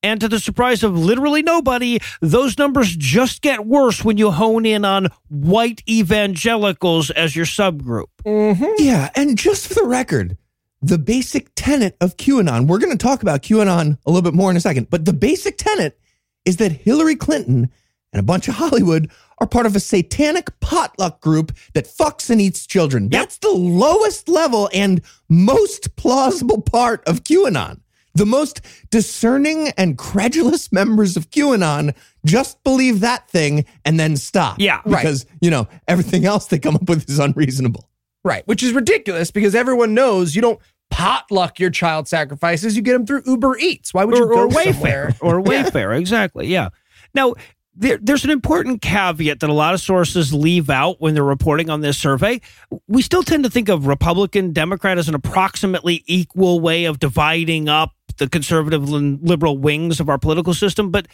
[0.04, 4.66] And to the surprise of literally nobody, those numbers just get worse when you hone
[4.66, 8.08] in on white evangelicals as your subgroup.
[8.24, 8.84] Mm-hmm.
[8.84, 9.08] yeah.
[9.16, 10.37] And just for the record,
[10.82, 14.50] the basic tenet of QAnon, we're going to talk about QAnon a little bit more
[14.50, 15.98] in a second, but the basic tenet
[16.44, 17.70] is that Hillary Clinton
[18.12, 22.40] and a bunch of Hollywood are part of a satanic potluck group that fucks and
[22.40, 23.09] eats children.
[23.09, 27.80] That's the lowest level and most plausible part of QAnon.
[28.14, 34.61] The most discerning and credulous members of QAnon just believe that thing and then stop.
[34.61, 35.02] Yeah, right.
[35.02, 37.90] Because, you know, everything else they come up with is unreasonable.
[38.22, 40.61] Right, which is ridiculous because everyone knows you don't
[40.94, 42.76] potluck your child sacrifices.
[42.76, 43.92] You get them through Uber Eats.
[43.92, 44.48] Why would you or, go or?
[44.48, 46.46] Wayfair or Wayfair, exactly.
[46.46, 46.68] Yeah.
[47.14, 47.35] Now,
[47.74, 51.68] there, there's an important caveat that a lot of sources leave out when they're reporting
[51.68, 52.40] on this survey.
[52.87, 57.68] We still tend to think of Republican, Democrat as an approximately equal way of dividing
[57.68, 61.09] up the conservative and liberal wings of our political system, but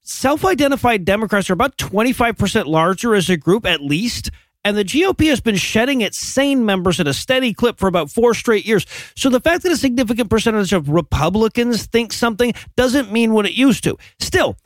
[0.00, 4.30] self identified Democrats are about 25% larger as a group, at least.
[4.64, 8.10] And the GOP has been shedding its sane members at a steady clip for about
[8.10, 8.86] four straight years.
[9.16, 13.52] So the fact that a significant percentage of Republicans think something doesn't mean what it
[13.52, 13.96] used to.
[14.18, 14.56] Still,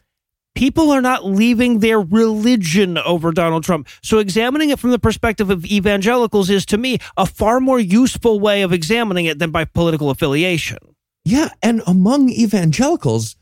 [0.55, 3.87] people are not leaving their religion over Donald Trump.
[4.03, 8.41] So examining it from the perspective of evangelicals is, to me, a far more useful
[8.41, 10.79] way of examining it than by political affiliation.
[11.25, 11.51] Yeah.
[11.63, 13.37] And among evangelicals,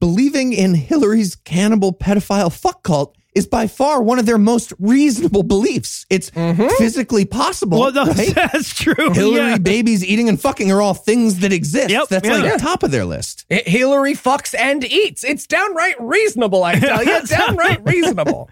[0.00, 5.42] believing in Hillary's cannibal pedophile fuck cult is by far one of their most reasonable
[5.42, 6.06] beliefs.
[6.08, 6.68] It's mm-hmm.
[6.78, 7.78] physically possible.
[7.78, 8.34] Well, no, right?
[8.34, 9.12] that's true.
[9.12, 9.58] Hillary, Yeah.
[9.58, 11.90] babies, eating, and fucking are all things that exist.
[11.90, 12.36] Yep, That's yeah.
[12.38, 13.44] like top of their list.
[13.50, 15.22] H- Hillary fucks and eats.
[15.22, 17.26] It's downright reasonable, I tell you.
[17.26, 18.48] downright reasonable.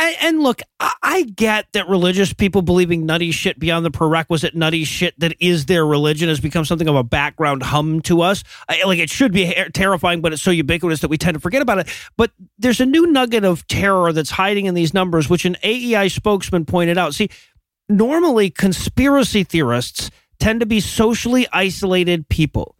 [0.00, 4.54] And, and look, I, I get that religious people believing nutty shit beyond the prerequisite
[4.54, 8.42] nutty shit that is their religion has become something of a background hum to us.
[8.66, 11.60] I, like it should be terrifying, but it's so ubiquitous that we tend to forget
[11.60, 11.88] about it.
[12.16, 16.08] But there's a new nugget of terror that's hiding in these numbers, which an AEI
[16.08, 17.14] spokesman pointed out.
[17.14, 17.28] See,
[17.90, 22.74] normally conspiracy theorists tend to be socially isolated people.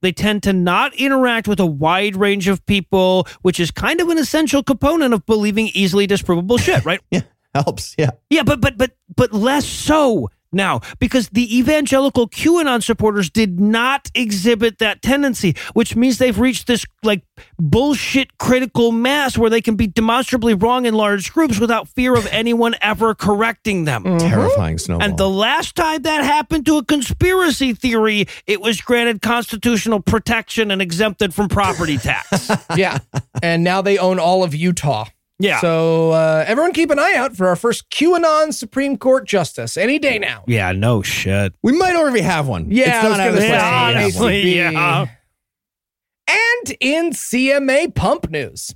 [0.00, 4.08] They tend to not interact with a wide range of people, which is kind of
[4.08, 7.00] an essential component of believing easily disprovable shit, right?
[7.10, 7.22] Yeah.
[7.54, 7.94] Helps.
[7.98, 8.10] Yeah.
[8.28, 14.10] Yeah, but but but but less so now because the evangelical QAnon supporters did not
[14.14, 17.22] exhibit that tendency, which means they've reached this like
[17.58, 22.26] bullshit critical mass where they can be demonstrably wrong in large groups without fear of
[22.28, 24.04] anyone ever correcting them.
[24.04, 24.28] Mm-hmm.
[24.28, 25.06] Terrifying snowball.
[25.06, 30.70] And the last time that happened to a conspiracy theory, it was granted constitutional protection
[30.70, 32.50] and exempted from property tax.
[32.76, 32.98] Yeah.
[33.42, 35.06] And now they own all of Utah.
[35.38, 35.60] Yeah.
[35.60, 39.98] So uh, everyone keep an eye out for our first QAnon Supreme Court justice any
[39.98, 40.42] day now.
[40.48, 41.54] yeah, no shit.
[41.62, 42.70] we might already have one.
[42.70, 44.24] Yeah, It's I not was gonna this say, list, yeah, we have one.
[44.24, 45.06] honestly, yeah.
[46.28, 48.74] And in CMA pump news,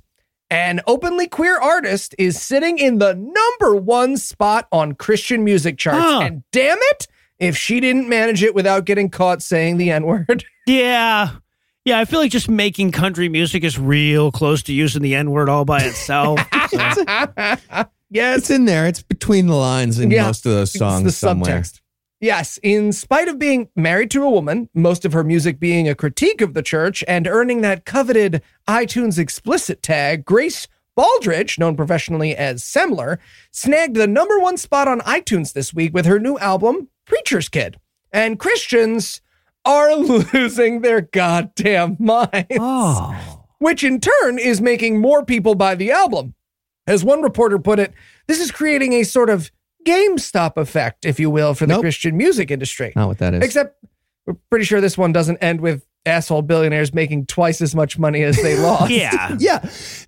[0.49, 5.99] an openly queer artist is sitting in the number one spot on Christian music charts.
[6.03, 6.19] Huh.
[6.23, 7.07] And damn it,
[7.39, 10.45] if she didn't manage it without getting caught saying the N word.
[10.65, 11.31] Yeah.
[11.85, 15.31] Yeah, I feel like just making country music is real close to using the N
[15.31, 16.39] word all by itself.
[16.69, 17.03] So-
[18.09, 18.37] yes.
[18.39, 18.87] It's in there.
[18.87, 21.59] It's between the lines in Yeah, most of those It's songs the somewhere.
[21.61, 21.81] subtext.
[22.21, 25.95] Yes, in spite of being married to a woman, most of her music being a
[25.95, 30.67] critique of the church and earning that coveted iTunes explicit tag, Grace
[30.97, 33.17] Baldridge, known professionally as Semler,
[33.51, 37.77] snagged the number one spot on iTunes this week with her new album, Preacher's Kid.
[38.11, 39.21] And Christians
[39.65, 43.45] are losing their goddamn minds oh.
[43.59, 46.33] which in turn is making more people buy the album.
[46.85, 47.93] As one reporter put it,
[48.27, 49.51] this is creating a sort of
[49.85, 51.81] GameStop effect, if you will, for the Nope.
[51.81, 52.93] Christian music industry.
[52.95, 53.43] Not what that is.
[53.43, 53.83] Except
[54.25, 58.23] we're pretty sure this one doesn't end with asshole billionaires making twice as much money
[58.23, 58.91] as they lost.
[58.91, 59.35] Yeah.
[59.39, 59.59] yeah,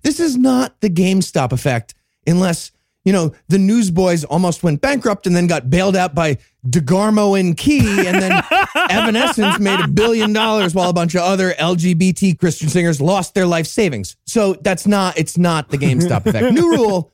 [0.02, 1.94] this is not the GameStop effect,
[2.26, 2.72] unless
[3.06, 6.36] you know the newsboys almost went bankrupt and then got bailed out by
[6.68, 8.42] DeGarmo and Key, and then
[8.90, 13.46] Evanescence made a billion dollars while a bunch of other LGBT Christian singers lost their
[13.46, 14.16] life savings.
[14.26, 16.52] So that's not it's not the GameStop effect.
[16.58, 17.12] New rule: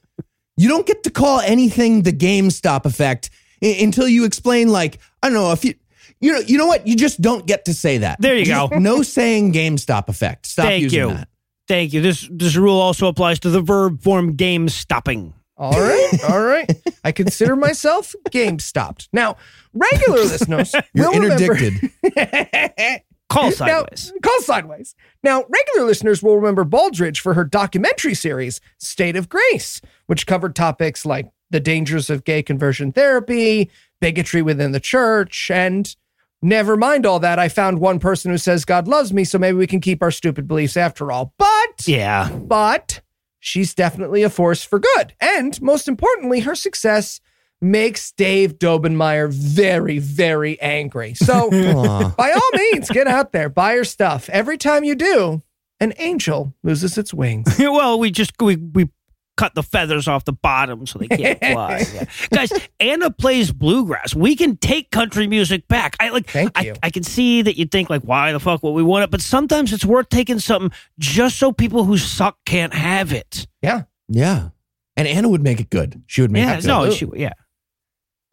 [0.57, 3.31] you don't get to call anything the GameStop effect
[3.63, 5.75] i- until you explain, like I don't know if you.
[6.21, 6.87] You know, you know what?
[6.87, 8.21] You just don't get to say that.
[8.21, 8.79] There you Just go.
[8.79, 10.47] No saying GameStop effect.
[10.47, 11.09] Stop Thank using you.
[11.09, 11.29] that.
[11.67, 12.01] Thank you.
[12.01, 15.35] This this rule also applies to the verb form game stopping.
[15.57, 16.71] All right, all right.
[17.05, 19.09] I consider myself game stopped.
[19.13, 19.37] Now,
[19.75, 21.91] regular listeners, You're will interdicted.
[23.29, 24.13] Call Now, sideways.
[24.23, 24.95] call sideways.
[25.23, 30.55] Now, regular listeners will remember Baldridge for her documentary series, State of Grace, which covered
[30.55, 33.71] topics like the dangers of gay conversion therapy,
[34.03, 35.97] bigotry within the church, and
[36.43, 37.39] never mind all that.
[37.39, 40.11] I found one person who says God loves me, so maybe we can keep our
[40.11, 41.33] stupid beliefs after all.
[41.39, 42.29] But, Yeah.
[42.31, 43.01] but
[43.43, 45.15] she's definitely a force for good.
[45.21, 47.21] And most importantly, her success
[47.61, 51.15] makes Dave Daubenmire very, very angry.
[51.15, 51.51] So,
[52.17, 54.31] by all means, get out there, buy her stuff.
[54.31, 55.43] Every time you do,
[55.81, 57.57] an angel loses its wings.
[57.59, 58.89] well, we just we we
[59.37, 61.85] cut the feathers off the bottom so they can't fly.
[61.95, 62.05] Yeah.
[62.33, 64.15] Guys, Anna plays bluegrass.
[64.15, 65.97] We can take country music back.
[66.01, 66.75] I like Thank I, you.
[66.83, 69.21] I can see that you think like why the fuck would we want it, but
[69.23, 73.47] sometimes it's worth taking something just so people who suck can't have it.
[73.63, 73.83] Yeah.
[74.09, 74.51] Yeah.
[74.97, 76.03] And Anna would make it good.
[76.07, 76.67] She would make Yeah, it good.
[76.67, 77.33] no, she, yeah.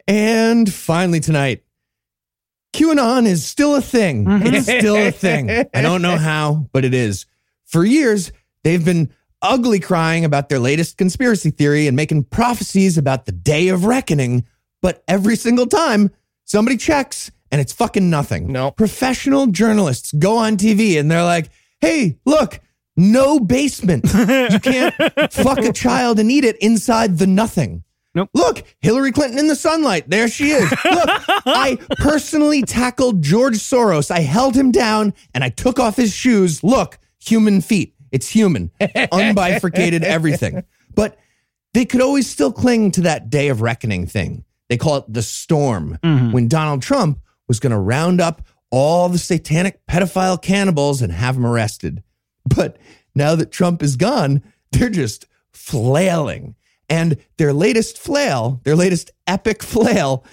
[0.06, 1.62] And finally tonight,
[2.74, 4.24] QAnon is still a thing.
[4.26, 4.52] Mhm.
[4.52, 5.50] It's still a thing.
[5.74, 7.26] I don't know how, but it is.
[7.66, 8.32] For years,
[8.64, 13.68] they've been ugly crying about their latest conspiracy theory and making prophecies about the day
[13.68, 14.44] of reckoning.
[14.82, 16.10] But every single time,
[16.44, 18.52] somebody checks and it's fucking nothing.
[18.52, 18.70] No.
[18.70, 21.50] Professional journalists go on TV and they're like,
[21.80, 22.60] hey, look,
[22.96, 24.04] no basement.
[24.04, 24.94] You can't
[25.32, 27.82] fuck a child and eat it inside the nothing.
[28.14, 28.30] Nope.
[28.34, 30.10] Look, Hillary Clinton in the sunlight.
[30.10, 30.68] There she is.
[30.70, 31.08] Look,
[31.46, 34.10] I personally tackled George Soros.
[34.10, 36.64] I held him down and I took off his shoes.
[36.64, 37.94] Look, human feet.
[38.12, 38.70] It's human.
[39.12, 40.64] Unbifurcated everything.
[40.94, 41.18] But
[41.74, 44.44] they could always still cling to that day of reckoning thing.
[44.68, 45.98] They call it the storm.
[46.02, 46.32] Mm-hmm.
[46.32, 51.34] When Donald Trump was going to round up all the satanic pedophile cannibals and have
[51.34, 52.02] them arrested.
[52.44, 52.76] But
[53.14, 54.42] now that Trump is gone,
[54.72, 56.54] they're just flailing.
[56.88, 60.24] And their latest flail, their latest epic flail,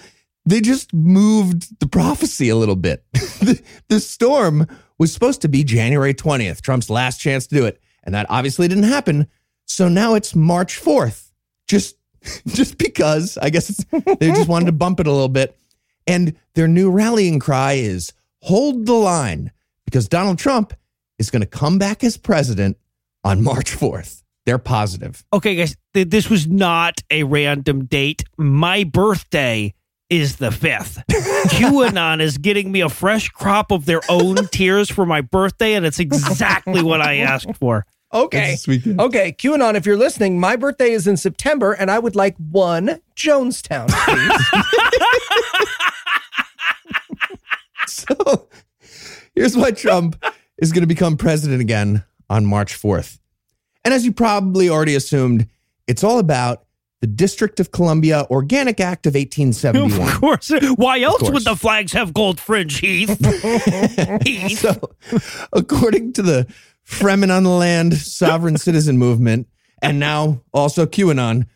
[0.44, 3.04] they just moved the prophecy a little bit.
[3.12, 4.66] the, the storm
[4.98, 7.80] was supposed to be January 20th, Trump's last chance to do it.
[8.04, 9.28] And that obviously didn't happen.
[9.66, 11.30] So now it's March 4th.
[11.66, 11.96] Just
[12.48, 13.84] just because I guess it's,
[14.18, 15.56] they just wanted to bump it a little bit.
[16.06, 19.52] And their new rallying cry is hold the line
[19.84, 20.72] because Donald Trump
[21.18, 22.78] is going to come back as president
[23.24, 24.22] on March 4th.
[24.46, 25.24] They're positive.
[25.32, 28.24] Okay, guys, this was not a random date.
[28.38, 29.74] My birthday
[30.10, 31.04] is the 5th.
[31.50, 35.84] QAnon is getting me a fresh crop of their own tears for my birthday, and
[35.84, 37.84] it's exactly what I asked for.
[38.12, 38.56] Okay.
[38.66, 43.00] Okay, QAnon, if you're listening, my birthday is in September and I would like one
[43.14, 44.62] Jonestown, please.
[47.88, 48.48] So
[49.34, 50.22] here's why Trump
[50.58, 53.18] is going to become president again on March 4th.
[53.84, 55.48] And as you probably already assumed,
[55.86, 56.64] it's all about
[57.00, 60.08] the District of Columbia Organic Act of 1871.
[60.08, 60.50] Of course.
[60.76, 61.32] Why else course.
[61.32, 63.18] would the flags have gold fringe, Heath?
[64.24, 64.58] Heath.
[64.58, 64.80] So,
[65.52, 66.46] according to the
[66.82, 69.48] Freemen on the Land Sovereign Citizen Movement,
[69.80, 71.46] and now also QAnon,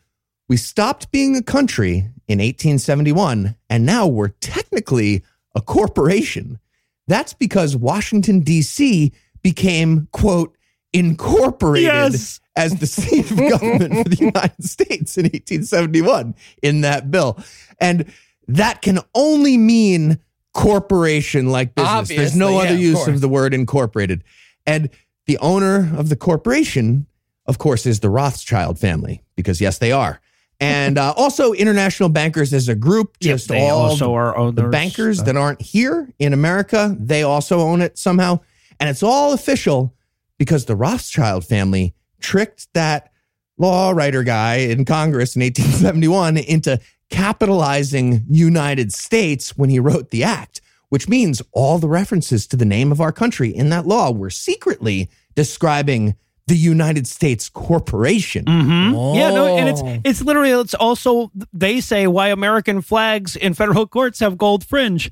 [0.48, 5.24] we stopped being a country in 1871, and now we're technically
[5.54, 6.60] a corporation.
[7.08, 9.12] That's because Washington, D.C.
[9.42, 10.56] became, quote,
[10.92, 12.40] incorporated Yes.
[12.56, 17.38] As the seat of government for the United States in 1871 in that bill.
[17.80, 18.12] And
[18.48, 20.18] that can only mean
[20.54, 22.08] corporation like business.
[22.08, 23.08] There's no Obviously, other yeah, of use course.
[23.08, 24.22] of the word incorporated.
[24.66, 24.90] And
[25.26, 27.06] the owner of the corporation,
[27.46, 30.20] of course, is the Rothschild family, because yes, they are.
[30.60, 34.54] And uh, also international bankers as a group, Yep, just they all owners.
[34.54, 38.38] the bankers that aren't here in America, they also own it somehow.
[38.78, 39.92] And it's all official
[40.38, 43.10] because the Rothschild family tricked that
[43.58, 46.80] law writer guy in Congress in 1871 into
[47.10, 52.64] capitalizing United States when he wrote the act, which means all the references to the
[52.64, 56.14] name of our country in that law were secretly describing
[56.48, 58.44] the United States Corporation.
[58.44, 59.14] Mhm.
[59.16, 60.00] Yeah, no, and it's Oh.
[60.04, 65.10] it's literally it's also they say why American flags in federal courts have gold fringe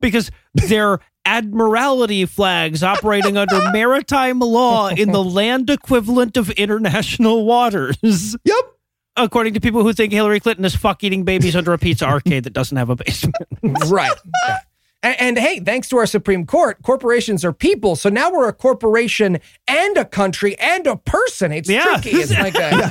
[0.00, 7.96] because they're admiralty flags operating under maritime law in the land equivalent of international waters.
[8.02, 8.64] Yep.
[9.16, 12.44] According to people who think Hillary Clinton is fuck eating babies under a pizza arcade
[12.44, 13.34] that doesn't have a basement.
[13.88, 14.12] right.
[14.46, 14.58] Yeah.
[15.02, 17.94] And, and hey, thanks to our Supreme Court, corporations are people.
[17.94, 19.38] So now we're a corporation
[19.68, 21.52] and a country and a person.
[21.52, 21.82] It's Yeah.
[21.84, 22.10] tricky.
[22.16, 22.90] It's like a,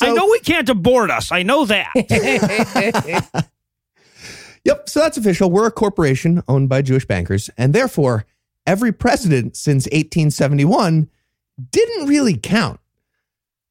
[0.00, 1.32] I know we can't abort us.
[1.32, 1.90] I know that.
[4.64, 4.88] Yep.
[4.88, 5.50] So that's official.
[5.50, 7.50] We're a corporation owned by Jewish bankers.
[7.56, 8.26] And therefore,
[8.66, 11.08] every president since 1871
[11.70, 12.80] didn't really count.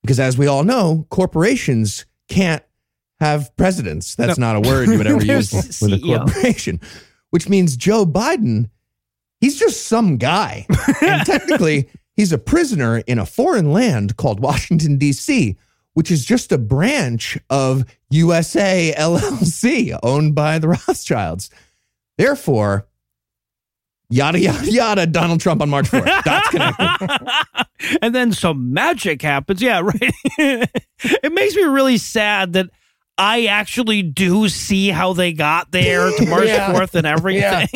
[0.02, 2.64] Because as we all know, corporations can't
[3.20, 4.16] have presidents.
[4.16, 6.82] That's not a word you would ever use with a corporation,
[7.30, 8.70] which means Joe Biden,
[9.40, 10.68] he's just some guy.
[11.02, 15.58] and technically, he's a prisoner in a foreign land called Washington, D.C.,
[15.94, 21.50] which is just a branch of USA LLC owned by the Rothschilds.
[22.18, 22.88] Therefore,
[24.10, 26.24] yada, yada, yada, Donald Trump on March 4th.
[26.24, 27.98] That's connected.
[28.02, 29.62] and then some magic happens.
[29.62, 30.14] Yeah, right.
[30.38, 32.70] it makes me really sad that
[33.18, 36.74] I actually do see how they got there to March Yeah.
[36.74, 37.68] 4th and everything.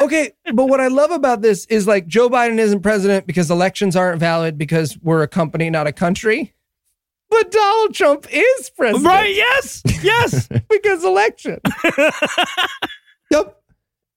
[0.00, 3.96] okay, but what I love about this is like Joe Biden isn't president because elections
[3.96, 6.54] aren't valid because we're a company, not a country.
[7.30, 9.06] But Donald Trump is president.
[9.06, 9.34] Right?
[9.34, 9.82] Yes.
[10.02, 10.48] Yes.
[10.68, 11.60] Because election.
[13.30, 13.62] Yep.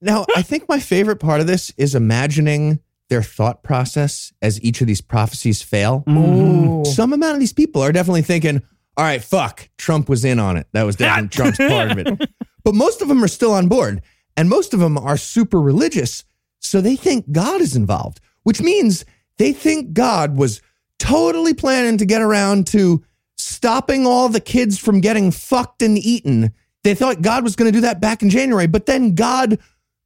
[0.02, 4.82] Now, I think my favorite part of this is imagining their thought process as each
[4.82, 6.04] of these prophecies fail.
[6.10, 6.84] Ooh.
[6.84, 8.62] Some amount of these people are definitely thinking,
[8.98, 10.68] all right, fuck, Trump was in on it.
[10.74, 12.30] That was definitely Trump's part of it.
[12.64, 14.02] But most of them are still on board,
[14.36, 16.24] and most of them are super religious.
[16.60, 19.06] So they think God is involved, which means
[19.38, 20.62] they think God was
[21.04, 23.04] totally planning to get around to
[23.36, 26.54] stopping all the kids from getting fucked and eaten.
[26.86, 29.60] They thought God was going to do that back in January, but then God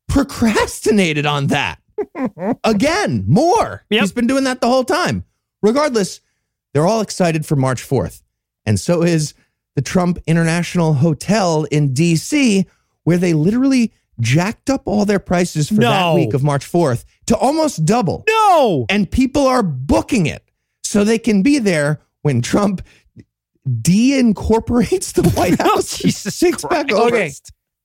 [0.10, 1.80] procrastinated on that.
[2.64, 3.86] Again, more.
[3.92, 4.02] Yep.
[4.02, 5.24] He's been doing that the whole time.
[5.62, 6.20] Regardless,
[6.74, 8.24] they're all excited for March 4th.
[8.66, 9.36] And so is
[9.76, 12.66] the Trump International Hotel in DC,
[13.04, 17.38] where they literally jacked up all their prices for that week of March 4th to
[17.38, 18.24] almost double.
[18.28, 18.88] No.
[18.90, 20.47] And people are booking it
[20.88, 22.82] so they can be there when Trump
[23.82, 25.96] de-incorporates the White oh, House.
[25.96, 27.02] Oh, Jesus takes back Christ.
[27.02, 27.16] over.
[27.16, 27.32] Okay.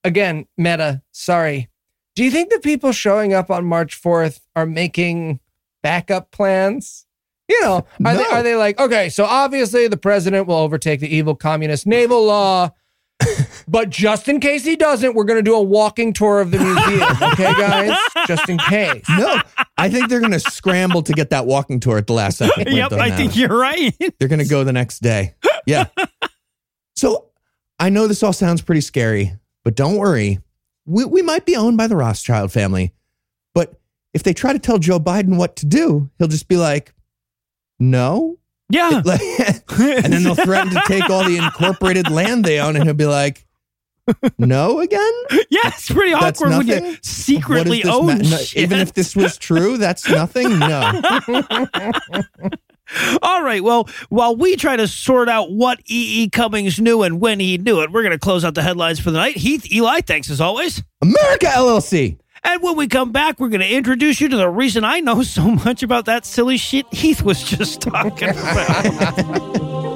[0.04, 1.68] Again, Meta, sorry.
[2.14, 5.40] Do you think the people showing up on March 4th are making
[5.82, 7.06] backup plans?
[7.48, 11.14] You know, are, they, are they like, okay, so obviously the president will overtake the
[11.14, 12.70] evil communist naval law,
[13.72, 16.58] but just in case he doesn't, we're going to do a walking tour of the
[16.58, 17.08] museum.
[17.32, 17.96] Okay, guys?
[18.26, 19.02] Just in case.
[19.08, 19.40] No,
[19.78, 22.70] I think they're going to scramble to get that walking tour at the last second.
[22.70, 22.90] Yep.
[22.90, 23.96] doesn't I think you're right.
[24.18, 25.34] They're going to go the next day.
[25.66, 25.86] Yeah.
[26.96, 27.30] so
[27.78, 29.32] I know this all sounds pretty scary,
[29.64, 30.40] but don't worry.
[30.84, 32.92] We, we might be owned by the Rothschild family.
[33.54, 33.80] But
[34.12, 36.92] if they try to tell Joe Biden what to do, he'll just be like,
[37.78, 38.38] no.
[38.68, 39.02] Yeah.
[39.78, 43.06] And then they'll threaten to take all the incorporated land they own, and he'll be
[43.06, 43.46] like,
[44.38, 45.12] no again?
[45.50, 45.60] yeah.
[45.64, 48.62] It's pretty awkward when you secretly own ma- no, shit.
[48.62, 50.58] even if this was true, that's nothing?
[50.58, 51.00] No.
[53.22, 53.62] All right.
[53.62, 56.24] Well, while we try to sort out what E.
[56.24, 56.30] E.
[56.30, 59.10] Cummings knew and when he knew it, we're going to close out the headlines for
[59.10, 59.36] the night.
[59.36, 60.82] Heath, Eli, thanks as always.
[61.00, 62.18] America LLC.
[62.44, 65.22] And when we come back, we're going to introduce you to the reason I know
[65.22, 69.82] so much about that silly shit Heath was just talking about.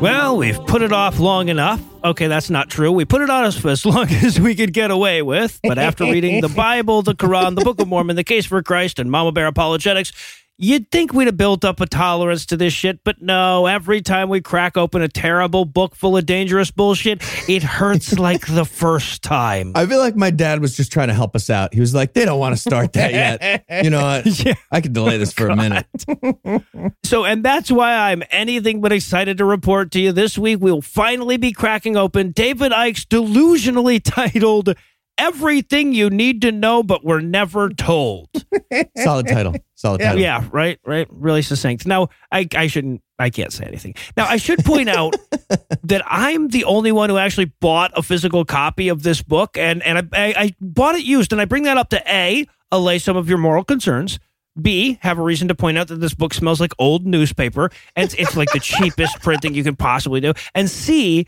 [0.00, 1.80] Well, we've put it off long enough.
[2.04, 2.92] Okay, that's not true.
[2.92, 5.58] We put it on as, as long as we could get away with.
[5.62, 8.98] But after reading the Bible, the Quran, the Book of Mormon, the Case for Christ,
[8.98, 10.12] and Mama Bear Apologetics,
[10.58, 13.00] you'd think we'd have built up a tolerance to this shit.
[13.04, 17.62] But no, every time we crack open a terrible book full of dangerous bullshit, it
[17.62, 19.72] hurts like the first time.
[19.74, 21.74] I feel like my dad was just trying to help us out.
[21.74, 23.64] He was like, they don't want to start that yet.
[23.84, 24.26] You know what?
[24.46, 24.54] Yeah.
[24.70, 25.86] I could delay this for a minute.
[27.04, 30.58] So, and that's why I'm anything but excited to report to you this week.
[30.60, 34.74] We'll finally be cracking open David Icke's delusionally titled
[35.18, 38.28] Everything You Need to Know But we're Never Told.
[38.98, 39.54] Solid title.
[39.74, 40.06] Solid Yeah.
[40.08, 40.20] title.
[40.22, 41.06] yeah, right, right.
[41.10, 41.86] Really succinct.
[41.86, 43.94] Now, I, I shouldn't, I can't say anything.
[44.16, 45.14] Now, I should point out
[45.84, 49.82] that I'm the only one who actually bought a physical copy of this book, and
[49.82, 52.98] and I, I, I bought it used, and I bring that up to a allay
[52.98, 54.18] some of your moral concerns.
[54.60, 58.04] B, have a reason to point out that this book smells like old newspaper, and
[58.04, 60.32] it's, it's like the cheapest printing you can possibly do.
[60.54, 61.26] And C,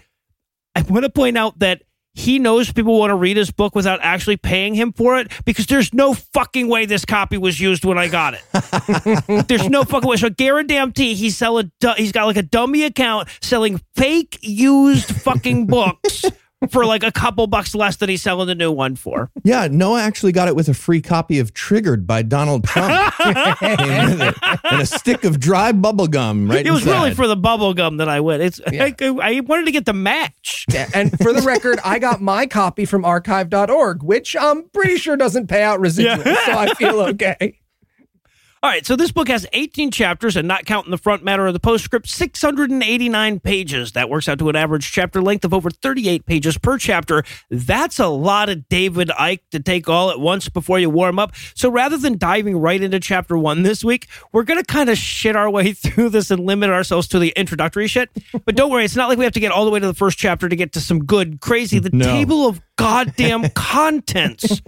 [0.74, 1.82] I want to point out that
[2.18, 5.66] he knows people want to read his book without actually paying him for it because
[5.66, 9.46] there's no fucking way this copy was used when I got it.
[9.48, 10.16] there's no fucking way.
[10.16, 11.70] So guarantee he's selling.
[11.96, 16.24] He's got like a dummy account selling fake used fucking books
[16.70, 19.30] for like a couple bucks less than he's selling the new one for.
[19.44, 23.14] Yeah, Noah actually got it with a free copy of Triggered by Donald Trump.
[23.18, 24.34] Came with it.
[24.64, 27.98] And a stick of dry bubble gum right It was really for the bubble gum
[27.98, 28.42] that I went.
[28.42, 28.84] It's Yeah.
[28.86, 30.64] I, I wanted to get the match.
[30.70, 35.16] Yeah, and for the record, I got my copy from archive.org, which I'm pretty sure
[35.16, 36.44] doesn't pay out residuals, Yeah.
[36.46, 37.57] so I feel okay.
[38.61, 41.52] All right, so this book has 18 chapters, and not counting the front matter of
[41.52, 43.92] the postscript, 689 pages.
[43.92, 47.22] That works out to an average chapter length of over 38 pages per chapter.
[47.50, 51.34] That's a lot of David Icke to take all at once before you warm up.
[51.54, 54.98] So rather than diving right into chapter one this week, we're going to kind of
[54.98, 58.11] shit our way through this and limit ourselves to the introductory shit.
[58.44, 59.94] But don't worry, it's not like we have to get all the way to the
[59.94, 61.78] first chapter to get to some good, crazy.
[61.78, 62.06] The No.
[62.06, 64.62] table of goddamn contents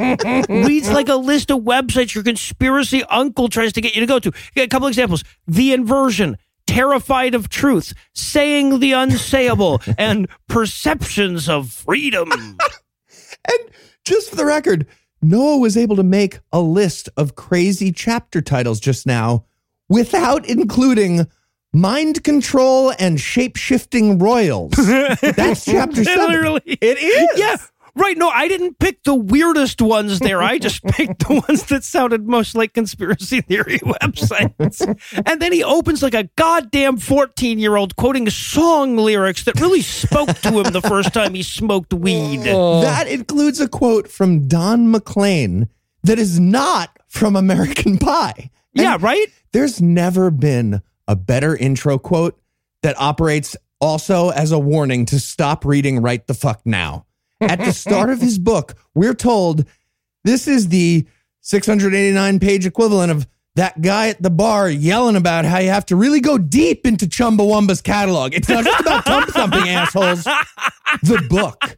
[0.48, 4.18] reads like a list of websites your conspiracy uncle tries to get you to go
[4.18, 4.32] to.
[4.56, 6.36] A couple examples: the inversion,
[6.66, 12.30] terrified of truth, saying the unsayable, and perceptions of freedom.
[12.32, 13.58] And
[14.04, 14.86] just for the record,
[15.22, 19.46] Noah was able to make a list of crazy chapter titles just now
[19.88, 21.26] without including
[21.72, 24.72] mind control and shape shifting royals.
[24.76, 26.26] That's chapter seven.
[26.26, 27.38] Literally, It is.
[27.38, 27.56] Yeah.
[28.00, 28.16] Right.
[28.16, 30.42] No, I didn't pick the weirdest ones there.
[30.42, 34.80] I just picked the ones that sounded most like conspiracy theory websites.
[35.26, 39.82] and then he opens like a goddamn 14 year old quoting song lyrics that really
[39.82, 42.40] spoke to him the first time he smoked weed.
[42.52, 42.80] Oh.
[42.80, 45.68] That includes a quote from Don McLean
[46.04, 48.50] that is not from American Pie.
[48.74, 49.26] And yeah, right?
[49.52, 52.40] There's never been a better intro quote
[52.82, 57.06] that operates also as a warning to stop reading right the fuck now.
[57.40, 59.64] At the start of his book, we're told
[60.24, 61.06] this is the
[61.40, 63.26] 689 page equivalent of
[63.56, 67.06] that guy at the bar yelling about how you have to really go deep into
[67.06, 68.34] Chumbawamba's catalog.
[68.34, 70.24] It's not just about thump thumping assholes.
[71.02, 71.76] The book.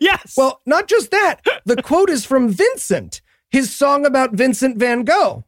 [0.00, 0.34] Yes.
[0.36, 1.40] Well, not just that.
[1.64, 3.20] The quote is from Vincent,
[3.50, 5.44] his song about Vincent van Gogh,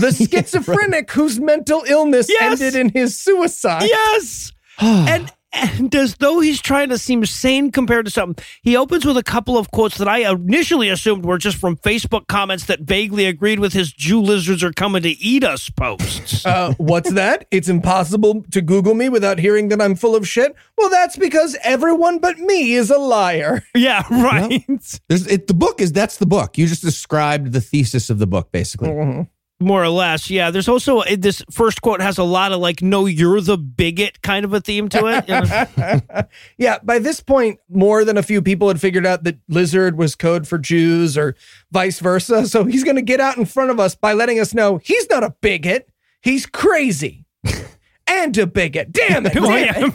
[0.00, 2.60] the schizophrenic whose mental illness Yes.
[2.60, 3.84] ended in his suicide.
[3.84, 4.52] yes.
[4.80, 9.16] and and as though he's trying to seem sane compared to something, he opens with
[9.16, 13.26] a couple of quotes that I initially assumed were just from Facebook comments that vaguely
[13.26, 16.44] agreed with his Jew lizards are coming to eat us posts.
[16.56, 17.46] Uh, what's that?
[17.50, 20.54] It's impossible to Google me without hearing that I'm full of shit.
[20.78, 23.64] Well, that's because everyone but me is a liar.
[23.74, 24.64] yeah, right.
[25.08, 26.56] There's it, the book is that's the book.
[26.56, 29.26] You just described the thesis of the book, basically.
[29.58, 30.50] More or less, yeah.
[30.50, 34.20] There's also uh, this first quote has a lot of like, "No, you're the bigot"
[34.20, 36.26] kind of a theme to it.
[36.58, 40.14] Yeah, by this point, more than a few people had figured out that lizard was
[40.14, 41.36] code for Jews or
[41.72, 42.46] vice versa.
[42.46, 45.08] So he's going to get out in front of us by letting us know he's
[45.08, 45.88] not a bigot.
[46.20, 47.24] He's crazy
[48.06, 48.92] and a bigot.
[48.92, 49.32] Damn it.
[49.34, 49.90] Damn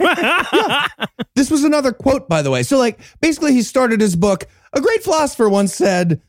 [0.52, 0.88] yeah.
[1.36, 2.62] This was another quote, by the way.
[2.64, 4.44] So, like, basically, he started his book.
[4.72, 6.20] A great philosopher once said,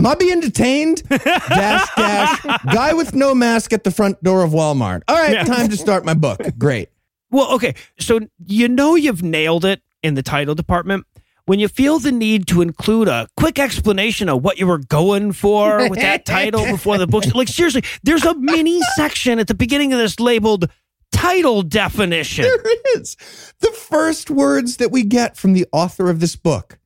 [0.00, 1.02] Am I being detained?
[1.10, 2.40] dash, dash,
[2.72, 5.02] guy with no mask at the front door of Walmart.
[5.06, 5.44] All right, Yeah.
[5.44, 6.40] time to start my book.
[6.56, 6.88] Great.
[7.30, 7.74] Well, okay.
[7.98, 11.04] So you know you've nailed it in the title department
[11.44, 15.32] when you feel the need to include a quick explanation of what you were going
[15.32, 17.34] for with that title before the book.
[17.34, 20.70] Like seriously, there's a mini section at the beginning of this labeled
[21.12, 22.44] title definition.
[22.44, 23.18] There is.
[23.60, 26.78] The first words that we get from the author of this book.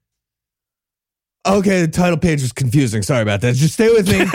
[1.47, 3.03] Okay, the title page was confusing.
[3.03, 3.55] Sorry about that.
[3.55, 4.19] Just stay with me.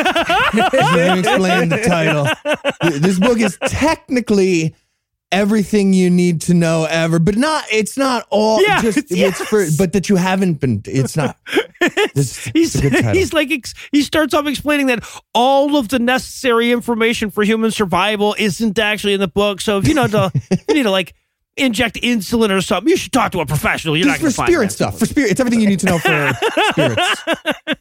[0.53, 2.27] Let me explain the title.
[2.99, 4.75] This book is technically
[5.31, 7.65] everything you need to know ever, but not.
[7.71, 8.61] It's not all.
[8.61, 10.81] Yeah, just it's for, but that you haven't been.
[10.85, 11.37] It's not.
[12.13, 13.13] He's, it's a good title.
[13.13, 13.49] he's like
[13.91, 15.03] he starts off explaining that
[15.33, 19.61] all of the necessary information for human survival isn't actually in the book.
[19.61, 20.31] So if you know to,
[20.67, 21.13] you need to like
[21.59, 23.95] inject insulin or something, you should talk to a professional.
[23.97, 24.71] You're Just not for going to find spirit that.
[24.73, 24.99] stuff.
[24.99, 26.31] For spirit, it's everything you need to know for
[26.71, 27.23] spirits.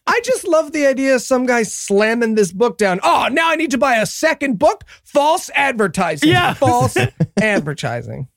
[0.06, 3.00] I just love the idea of some guy slamming this book down.
[3.02, 4.84] Oh, now I need to buy a second book?
[5.04, 6.28] False advertising.
[6.30, 6.54] Yeah.
[6.54, 6.96] False
[7.40, 8.28] advertising.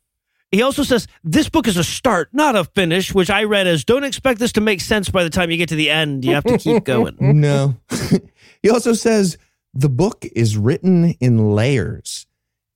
[0.51, 3.85] He also says this book is a start, not a finish, which I read as
[3.85, 6.25] don't expect this to make sense by the time you get to the end.
[6.25, 7.15] You have to keep going.
[7.19, 7.77] No.
[8.61, 9.37] he also says
[9.73, 12.27] the book is written in layers.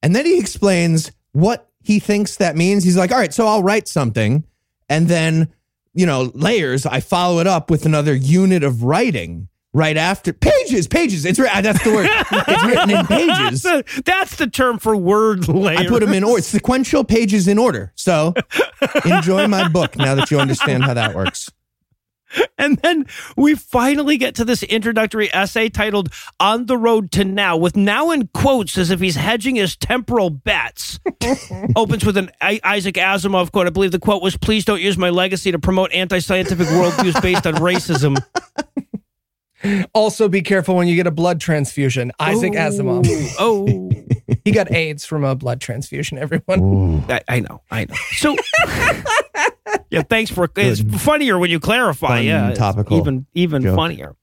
[0.01, 2.83] And then he explains what he thinks that means.
[2.83, 4.43] He's like, all right, so I'll write something
[4.89, 5.53] and then,
[5.93, 10.87] you know, layers, I follow it up with another unit of writing right after pages,
[10.87, 11.25] pages.
[11.25, 12.07] It's that's the word.
[12.09, 13.61] It's written in That's pages.
[13.63, 15.79] the, that's the term for word layer.
[15.79, 17.91] I put them in order, sequential pages in order.
[17.95, 18.33] So
[19.05, 21.49] enjoy my book now that you understand how that works.
[22.57, 23.05] And then
[23.37, 28.11] we finally get to this introductory essay titled On the Road to Now, with now
[28.11, 30.99] in quotes as if he's hedging his temporal bets.
[31.75, 33.67] Opens with an I- Isaac Asimov quote.
[33.67, 37.21] I believe the quote was Please don't use my legacy to promote anti scientific worldviews
[37.21, 38.17] based on racism.
[39.95, 42.11] Also, be careful when you get a blood transfusion.
[42.19, 42.57] Isaac oh.
[42.57, 43.35] Asimov.
[43.39, 43.89] Oh,
[44.43, 47.03] He got AIDS from a blood transfusion, everyone.
[47.09, 47.95] I, I know, I know.
[48.17, 48.35] So,
[49.89, 50.49] yeah, thanks for.
[50.55, 52.07] It's funnier when you clarify.
[52.17, 53.75] Fun, yeah, it's topical even even joke.
[53.75, 54.15] funnier.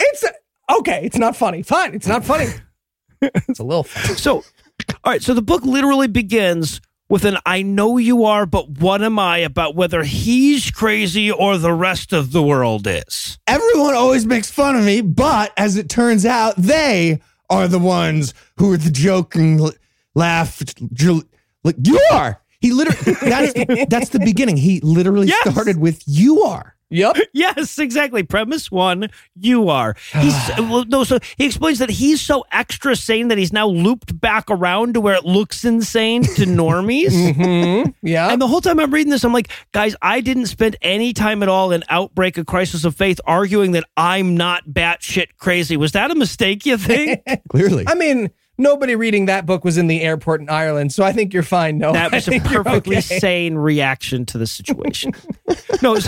[0.00, 0.24] It's
[0.70, 1.00] okay.
[1.04, 1.62] It's not funny.
[1.62, 1.94] Fine.
[1.94, 2.46] It's not funny.
[3.22, 4.14] it's a little funny.
[4.16, 5.22] So, all right.
[5.22, 9.38] So the book literally begins with an I know you are, but what am I
[9.38, 13.38] about whether he's crazy or the rest of the world is?
[13.46, 17.20] everyone always makes fun of me, but as it turns out, they
[17.50, 19.72] are the ones who are the joking l-
[20.14, 20.62] laugh.
[20.96, 22.40] you are.
[22.64, 23.14] He literally.
[23.20, 23.52] That's
[23.90, 24.56] that's the beginning.
[24.56, 25.50] He literally Yes.
[25.50, 27.16] started with "you are." Yep.
[27.32, 28.22] Yes, exactly.
[28.22, 29.08] Premise one,
[29.38, 29.96] you are.
[30.12, 34.18] He's well, no, so he explains that he's so extra sane that he's now looped
[34.20, 37.12] back around to where it looks insane to normies.
[37.34, 38.30] hmm Yeah.
[38.30, 41.42] And the whole time I'm reading this, I'm like, guys, I didn't spend any time
[41.42, 45.76] at all in Outbreak, a Crisis of Faith, arguing that I'm not batshit crazy.
[45.76, 47.20] Was that a mistake, you think?
[47.50, 51.12] Clearly, I mean, nobody reading that book was in the airport in Ireland, so I
[51.12, 51.78] think you're fine.
[51.78, 53.18] No, That was a perfectly okay.
[53.18, 55.12] sane reaction to the situation.
[55.82, 55.96] no,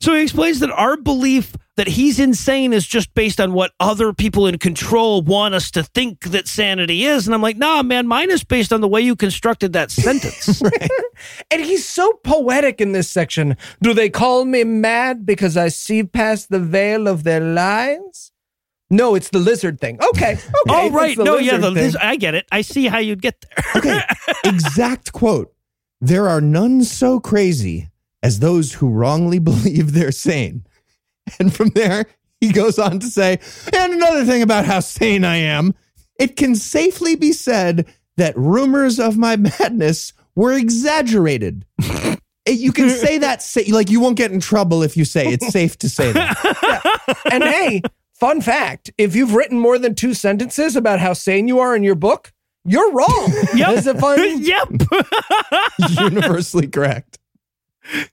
[0.00, 4.12] So he explains that our belief that he's insane is just based on what other
[4.12, 7.26] people in control want us to think that sanity is.
[7.26, 10.62] And I'm like, nah, man, mine is based on the way you constructed that sentence.
[11.50, 13.56] And he's so poetic in this section.
[13.82, 18.32] Do they call me mad because I see past the veil of their lies?
[18.90, 19.98] No, it's the lizard thing.
[20.10, 20.32] Okay.
[20.34, 21.16] okay oh, right.
[21.18, 22.46] No, yeah, the, this, I get it.
[22.52, 23.64] I see how you'd get there.
[23.76, 24.00] Okay,
[24.44, 25.52] exact quote.
[26.00, 27.88] There are none so crazy
[28.22, 30.66] as those who wrongly believe they're sane.
[31.38, 32.06] And from there,
[32.40, 33.40] he goes on to say,
[33.72, 35.74] and another thing about how sane I am,
[36.20, 41.64] it can safely be said that rumors of my madness were exaggerated.
[42.46, 45.48] Eh, you can say that, like you won't get in trouble if you say it's
[45.48, 47.16] safe to say that.
[47.32, 47.82] and hey,
[48.18, 51.82] fun fact if you've written more than two sentences about how sane you are in
[51.82, 52.32] your book,
[52.64, 53.32] you're wrong.
[53.54, 53.78] Yep.
[53.78, 54.18] Is it fun?
[54.42, 54.68] yep.
[56.12, 57.18] Universally correct.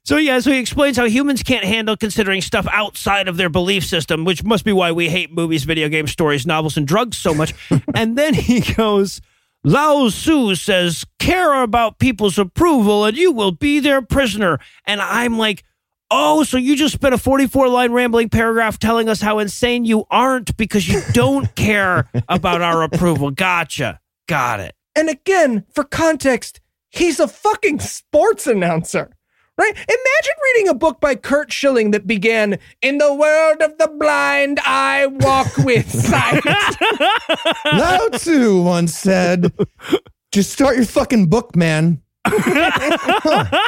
[0.04, 3.84] So yeah, so he explains how humans can't handle considering stuff outside of their belief
[3.84, 7.34] system, which must be why we hate movies, video games, stories, novels, and drugs so
[7.34, 7.52] much.
[7.94, 9.20] and then he goes,
[9.64, 14.60] Lao Tzu says, care about people's approval and you will be their prisoner.
[14.86, 15.64] And I'm like,
[16.10, 20.04] oh, so you just spent a 44 line rambling paragraph telling us how insane you
[20.10, 23.30] aren't because you don't care about our approval.
[23.30, 24.00] Gotcha.
[24.28, 24.74] Got it.
[24.96, 29.10] And again, for context, he's a fucking sports announcer.
[29.56, 29.70] Right?
[29.72, 34.58] Imagine reading a book by Curt Schilling that began, In the world of the blind,
[34.64, 36.42] I walk with sight.
[37.72, 39.52] Lao Tzu once said,
[40.32, 42.02] just start your fucking book, man.
[42.26, 43.60] Huh.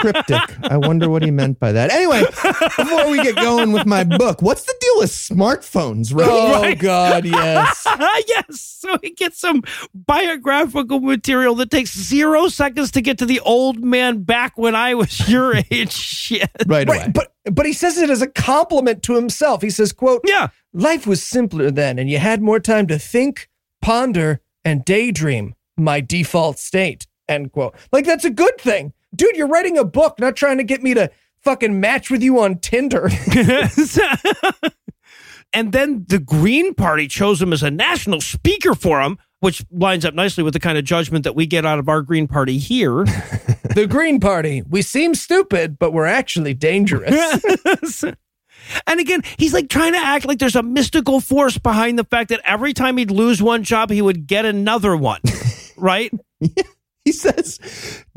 [0.00, 0.40] Cryptic.
[0.70, 1.90] I wonder what he meant by that.
[1.92, 6.28] Anyway, before we get going with my book, what's the deal with smartphones, right?
[6.28, 7.86] oh, God, yes.
[8.28, 8.60] yes.
[8.60, 9.62] So he gets some
[9.94, 14.94] biographical material that takes zero seconds to get to the old man back when I
[14.94, 15.92] was your age.
[15.92, 16.50] Shit.
[16.66, 16.98] Right away.
[16.98, 19.62] Right, but but he says it as a compliment to himself.
[19.62, 20.48] He says, quote, Yeah.
[20.74, 23.48] Life was simpler then, and you had more time to think,
[23.82, 25.54] ponder, and daydream.
[25.76, 27.06] My default state.
[27.32, 27.74] End quote.
[27.92, 28.92] Like that's a good thing.
[29.14, 31.10] Dude, you're writing a book, not trying to get me to
[31.40, 33.08] fucking match with you on Tinder.
[35.52, 40.04] and then the Green Party chose him as a national speaker for him, which lines
[40.04, 42.58] up nicely with the kind of judgment that we get out of our Green Party
[42.58, 43.04] here.
[43.74, 44.62] the Green Party.
[44.68, 48.04] We seem stupid, but we're actually dangerous.
[48.86, 52.28] and again, he's like trying to act like there's a mystical force behind the fact
[52.28, 55.20] that every time he'd lose one job, he would get another one.
[55.76, 56.12] right?
[57.04, 57.58] He says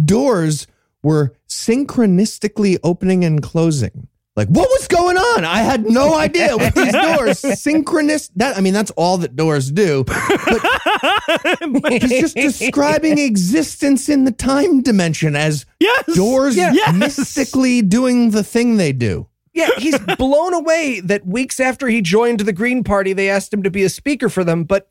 [0.03, 0.67] doors
[1.01, 4.07] were synchronistically opening and closing.
[4.35, 5.45] Like, what was going on?
[5.45, 7.39] I had no idea with these doors.
[7.61, 8.27] Synchronous.
[8.35, 10.03] That I mean, that's all that doors do.
[10.03, 16.15] But he's just describing existence in the time dimension as Yes.
[16.15, 16.93] doors Yes.
[16.95, 19.27] mystically doing the thing they do.
[19.53, 23.63] yeah, he's blown away that weeks after he joined the Green Party, they asked him
[23.63, 24.89] to be a speaker for them, but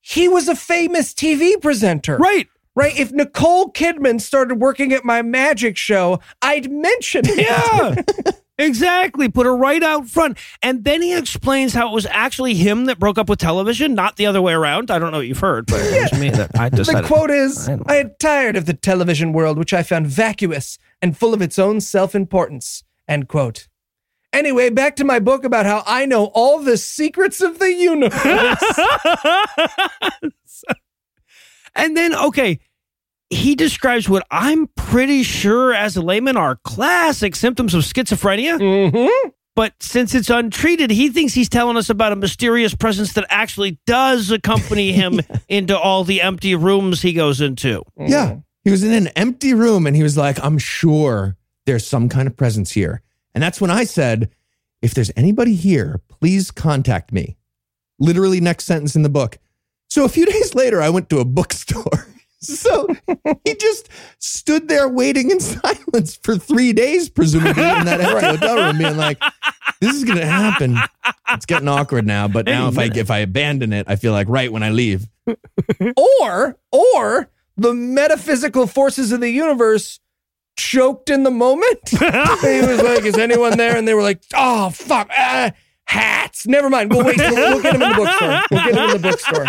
[0.00, 2.16] he was a famous TV presenter.
[2.16, 2.48] Right.
[2.76, 2.96] Right?
[2.98, 7.38] If Nicole Kidman started working at my magic show, I'd mention it.
[7.38, 8.34] Yeah.
[8.60, 9.28] Exactly.
[9.28, 10.38] Put her right out front.
[10.62, 14.16] And then he explains how it was actually him that broke up with television, not
[14.16, 14.90] the other way around.
[14.90, 17.68] I don't know what you've heard, but it was me that I The quote is
[17.68, 21.40] I I had tired of the television world, which I found vacuous and full of
[21.40, 22.84] its own self importance.
[23.08, 23.68] End quote.
[24.32, 28.62] Anyway, back to my book about how I know all the secrets of the universe.
[31.80, 32.60] and then, okay,
[33.30, 38.58] he describes what I'm pretty sure as a layman are classic symptoms of schizophrenia.
[38.58, 39.28] mm-hmm.
[39.56, 43.78] But since it's untreated, he thinks he's telling us about a mysterious presence that actually
[43.86, 47.82] does accompany him into all the empty rooms he goes into.
[47.98, 48.36] Yeah.
[48.64, 52.26] He was in an empty room and he was like, I'm sure there's some kind
[52.26, 53.02] of presence here.
[53.34, 54.30] And that's when I said,
[54.82, 57.36] if there's anybody here, please contact me.
[57.98, 59.38] Literally, next sentence in the book.
[59.90, 62.06] So a few days later, I went to a bookstore.
[62.42, 62.88] So
[63.44, 68.78] he just stood there waiting in silence for three days, presumably in that hotel room,
[68.78, 69.22] being like,
[69.82, 70.78] "This is gonna happen."
[71.32, 74.26] It's getting awkward now, but now if I if I abandon it, I feel like
[74.30, 75.06] right when I leave.
[76.22, 80.00] Or, or the metaphysical forces of the universe
[80.56, 81.90] choked in the moment.
[81.90, 81.96] he
[82.62, 85.50] was like, "Is anyone there?" And they were like, "Oh fuck, uh,
[85.90, 86.46] hats.
[86.46, 86.90] Never mind.
[86.90, 87.18] We'll wait.
[87.18, 88.40] We'll, we'll get him in the bookstore.
[88.50, 89.46] We'll get him in the bookstore."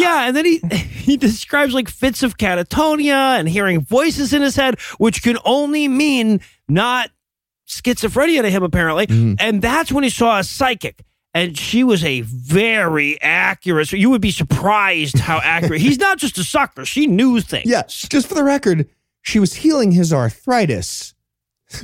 [0.00, 4.56] Yeah, and then he he describes like fits of catatonia and hearing voices in his
[4.56, 7.10] head, which can only mean not
[7.68, 9.06] schizophrenia to him apparently.
[9.06, 9.34] Mm-hmm.
[9.38, 11.04] And that's when he saw a psychic.
[11.32, 13.86] And she was a very accurate.
[13.86, 15.80] So you would be surprised how accurate.
[15.80, 16.84] He's not just a sucker.
[16.84, 17.66] She knew things.
[17.66, 18.06] Yes.
[18.10, 18.88] Just for the record,
[19.22, 21.14] she was healing his arthritis.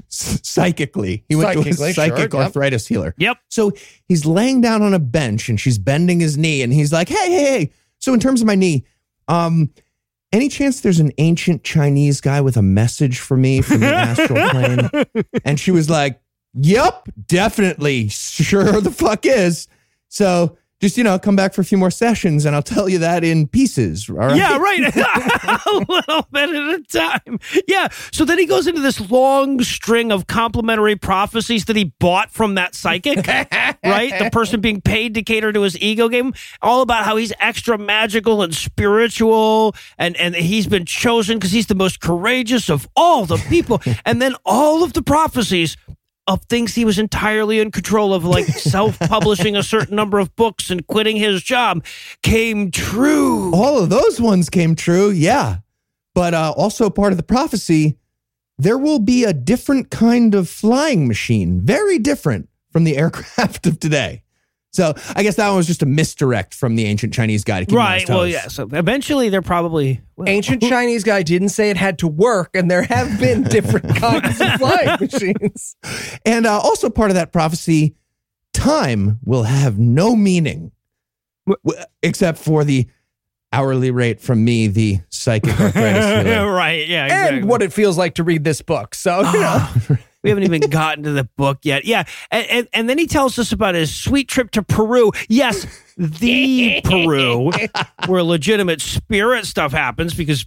[0.08, 1.24] Psychically.
[1.28, 2.34] He went to a psychic sure, yep.
[2.34, 3.14] arthritis healer.
[3.18, 3.38] Yep.
[3.48, 3.72] So
[4.08, 7.30] he's laying down on a bench and she's bending his knee and he's like, hey,
[7.30, 7.70] hey, hey.
[7.98, 8.84] So in terms of my knee,
[9.28, 9.70] um,
[10.32, 14.50] any chance there's an ancient Chinese guy with a message for me from the astral
[14.50, 14.90] plane?
[15.44, 16.20] And she was like,
[16.58, 18.08] Yep, definitely.
[18.08, 19.68] Sure the fuck is.
[20.08, 22.98] So just, you know, come back for a few more sessions and I'll tell you
[22.98, 24.10] that in pieces.
[24.10, 24.36] All right.
[24.36, 24.80] Yeah, right.
[25.66, 27.38] a little bit at a time.
[27.66, 27.88] Yeah.
[28.12, 32.56] So then he goes into this long string of complimentary prophecies that he bought from
[32.56, 33.26] that psychic,
[33.84, 34.18] right?
[34.18, 37.78] The person being paid to cater to his ego game, all about how he's extra
[37.78, 43.24] magical and spiritual and, and he's been chosen because he's the most courageous of all
[43.24, 43.80] the people.
[44.04, 45.76] and then all of the prophecies
[46.26, 50.34] of things he was entirely in control of, like self publishing a certain number of
[50.36, 51.84] books and quitting his job,
[52.22, 53.54] came true.
[53.54, 55.10] All of those ones came true.
[55.10, 55.58] Yeah.
[56.14, 57.98] But uh, also part of the prophecy,
[58.58, 63.78] there will be a different kind of flying machine, very different from the aircraft of
[63.78, 64.22] today.
[64.76, 67.66] So I guess that one was just a misdirect from the ancient Chinese guy to
[67.66, 68.08] keep him on his Right.
[68.14, 68.48] Well, yeah.
[68.48, 72.70] So eventually they're probably well, Ancient Chinese guy didn't say it had to work, and
[72.70, 75.76] there have been different kinds of flying machines.
[76.24, 77.96] And uh, also part of that prophecy,
[78.52, 80.72] time will have no meaning
[81.46, 82.86] w- except for the
[83.52, 86.86] hourly rate from me, the psychic arthritis right.
[86.86, 87.04] Yeah.
[87.06, 87.38] Exactly.
[87.38, 88.94] And what it feels like to read this book.
[88.94, 89.66] So, you know,
[90.26, 91.84] we haven't even gotten to the book yet.
[91.84, 92.02] Yeah.
[92.32, 95.12] And, and, and then he tells us about his sweet trip to Peru.
[95.28, 95.66] Yes,
[95.96, 97.52] the Peru,
[98.06, 100.44] where legitimate spirit stuff happens because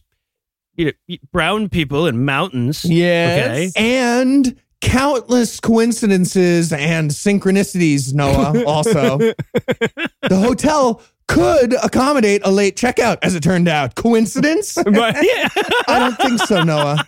[0.76, 2.84] you know, brown people in mountains.
[2.84, 3.72] Yes.
[3.78, 9.18] and countless coincidences and synchronicities, Noah, also.
[9.18, 13.96] the hotel could accommodate a late checkout, as it turned out.
[13.96, 14.78] Coincidence?
[14.90, 15.16] Right.
[15.22, 15.48] Yeah.
[15.88, 17.08] I don't think so, Noah.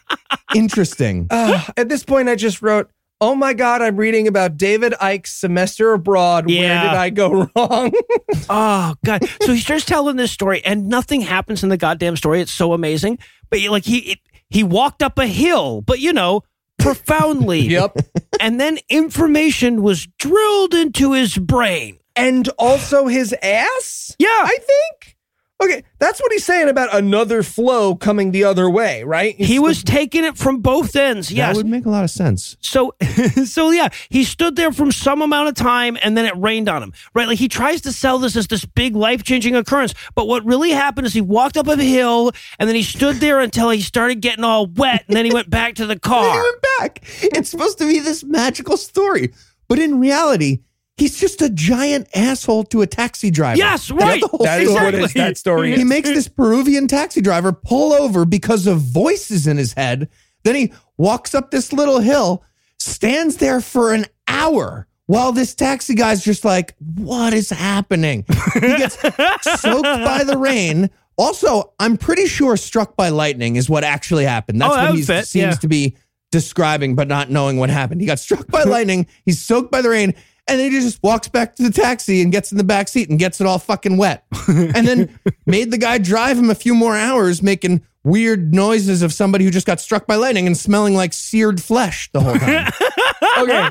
[0.56, 1.28] Interesting.
[1.32, 5.32] Uh, at this point, I just wrote, Oh my God, I'm reading about David Icke's
[5.32, 6.46] semester abroad.
[6.48, 7.92] Where did I go wrong?
[8.50, 9.24] Oh God!
[9.44, 12.42] So he starts telling this story, and nothing happens in the goddamn story.
[12.42, 13.20] It's so amazing.
[13.50, 14.20] But like he it,
[14.50, 16.44] he walked up a hill, but you know,
[16.80, 17.62] profoundly.
[17.62, 17.96] yep.
[18.40, 22.00] And then information was drilled into his brain.
[22.16, 24.16] And also his ass?
[24.20, 24.28] Yeah.
[24.30, 25.18] I think.
[25.64, 29.36] Okay, that's what he's saying about another flow coming the other way, right?
[29.36, 31.28] He was taking it from both ends.
[31.30, 31.56] That Yes.
[31.56, 32.58] would make a lot of sense.
[32.62, 32.96] So,
[33.46, 36.82] so yeah, he stood there from some amount of time and then it rained on
[36.82, 37.28] him, right?
[37.28, 39.94] Like he tries to sell this as this big life changing occurrence.
[40.16, 43.40] But what really happened is he walked up a hill and then he stood there
[43.40, 46.10] until he started getting all wet and then he went back to the And he
[46.10, 46.42] car.
[46.42, 47.04] went back.
[47.22, 49.32] It's supposed to be this magical story.
[49.68, 50.62] But in reality,
[50.98, 53.58] he's just a giant asshole to a taxi driver.
[53.58, 54.22] Yes, That's right.
[54.22, 54.84] the whole That is story.
[54.86, 55.86] what is, that story He is.
[55.88, 60.10] makes this Peruvian taxi driver pull over because of voices in his head.
[60.44, 62.44] Then he walks up this little hill,
[62.80, 68.26] stands there for an hour while this taxi guy's just like, What is happening?
[68.54, 68.98] He gets
[69.62, 70.90] soaked by the rain.
[71.18, 74.62] Also, I'm pretty sure struck by lightning is what actually happened.
[74.62, 75.52] That's Oh, that what would he seems yeah.
[75.52, 75.96] to be
[76.32, 78.00] describing, but not knowing what happened.
[78.02, 79.06] He got struck by lightning.
[79.26, 80.14] He's soaked by the rain.
[80.48, 83.10] And then he just walks back to the taxi and gets in the back seat
[83.10, 84.26] and gets it all fucking wet.
[84.48, 89.14] and then made the guy drive him a few more hours, making weird noises of
[89.14, 92.72] somebody who just got struck by lightning and smelling like seared flesh the whole time.
[93.38, 93.70] okay.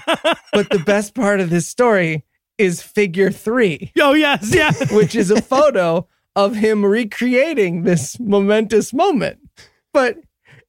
[0.53, 2.25] But the best part of this story
[2.57, 4.55] is figure three, Oh, yes.
[4.55, 4.73] Yeah.
[4.93, 6.07] which is a photo
[6.37, 9.39] of him recreating this momentous moment.
[9.93, 10.19] But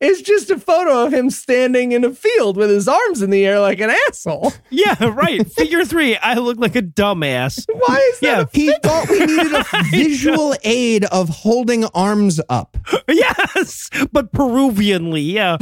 [0.01, 3.45] it's just a photo of him standing in a field with his arms in the
[3.45, 4.51] air like an asshole.
[4.69, 5.49] Yeah, right.
[5.51, 6.17] Figure three.
[6.17, 7.65] I look like a dumbass.
[7.71, 8.27] Why is that?
[8.27, 8.41] Yeah.
[8.41, 12.77] a he thought we needed a visual aid of holding arms up.
[13.07, 15.57] yes, but Peruvianly, yeah.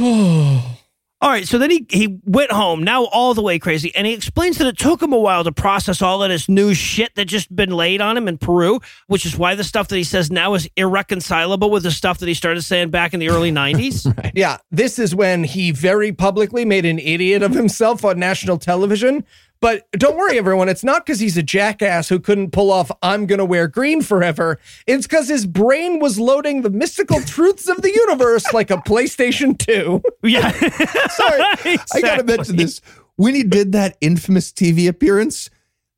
[1.22, 4.14] All right, so then he, he went home, now all the way crazy, and he
[4.14, 7.26] explains that it took him a while to process all of this new shit that
[7.26, 10.30] just been laid on him in Peru, which is why the stuff that he says
[10.30, 14.06] now is irreconcilable with the stuff that he started saying back in the early 90s.
[14.32, 19.24] Yeah, this is when he very publicly made an idiot of himself on national television.
[19.60, 20.68] But don't worry, everyone.
[20.70, 24.00] It's not because he's a jackass who couldn't pull off I'm going to wear green
[24.00, 24.58] forever.
[24.86, 29.58] It's because his brain was loading the mystical truths of the universe like a PlayStation
[29.58, 30.02] 2.
[30.22, 30.50] yeah.
[31.08, 32.80] Sorry, I gotta mention this.
[33.16, 35.50] When he did that infamous TV appearance,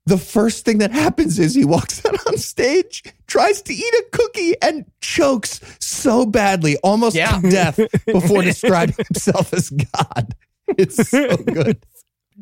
[0.06, 4.04] the first thing that happens is he walks out on stage, tries to eat a
[4.10, 7.38] cookie, and chokes so badly, almost Yeah.
[7.40, 10.34] to death, before describing himself as God.
[10.76, 11.86] It's so good.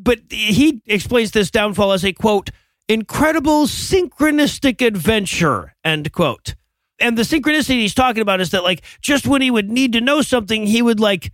[0.03, 2.49] But he explains this downfall as a quote
[2.87, 6.55] incredible synchronistic adventure end quote
[6.99, 10.01] and the synchronicity he's talking about is that like just when he would need to
[10.01, 11.31] know something he would like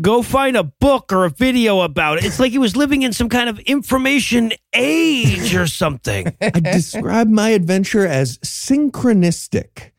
[0.00, 2.24] go find a book or a video about it.
[2.24, 6.34] It's like he was living in some kind of information age or something.
[6.40, 9.90] I describe my adventure as synchronistic.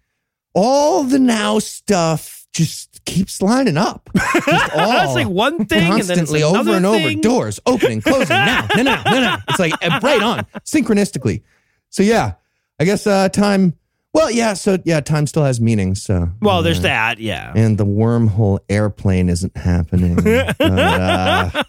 [0.56, 4.10] All the now stuff just keeps lining up.
[4.16, 6.98] Just That's all like one thing and then constantly over and over.
[7.00, 7.22] thing.
[7.22, 9.38] Doors opening, closing, now, now, now, now, now.
[9.50, 11.44] It's like uh, right on, synchronistically.
[11.90, 12.34] So yeah,
[12.80, 13.74] I guess uh time.
[14.14, 14.54] Well, yeah.
[14.54, 15.96] So yeah, time still has meaning.
[15.96, 17.52] So Well, there's uh, that, yeah.
[17.56, 20.16] and the wormhole airplane isn't happening.
[20.24, 21.64] But, uh,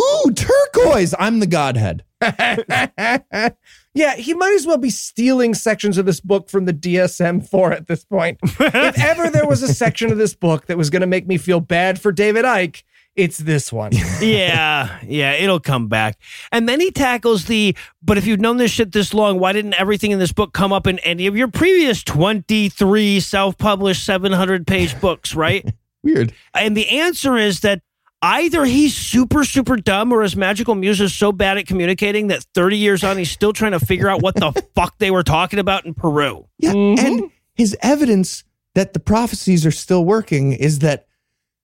[0.00, 1.14] ooh, turquoise!
[1.18, 2.04] I'm the godhead.
[3.96, 7.72] yeah, he might as well be stealing sections of this book from the DSM 4
[7.72, 8.38] at this point.
[8.42, 11.38] if ever there was a section of this book that was going to make me
[11.38, 12.82] feel bad for David Icke,
[13.14, 13.92] it's this one.
[14.20, 16.20] yeah, yeah, it'll come back.
[16.52, 19.80] And then he tackles the, but if you've known this shit this long, why didn't
[19.80, 24.66] everything in this book come up in any of your previous 23 self published 700
[24.66, 25.66] page books, right?
[26.02, 26.32] Weird.
[26.54, 27.80] and the answer is that
[28.22, 32.44] either he's super, super dumb or his magical muse is so bad at communicating that
[32.54, 35.58] 30 years on, he's still trying to figure out what the fuck they were talking
[35.58, 36.46] about in Peru.
[36.58, 37.06] Yeah, mm-hmm.
[37.06, 38.44] and his evidence
[38.74, 41.06] that the prophecies are still working is that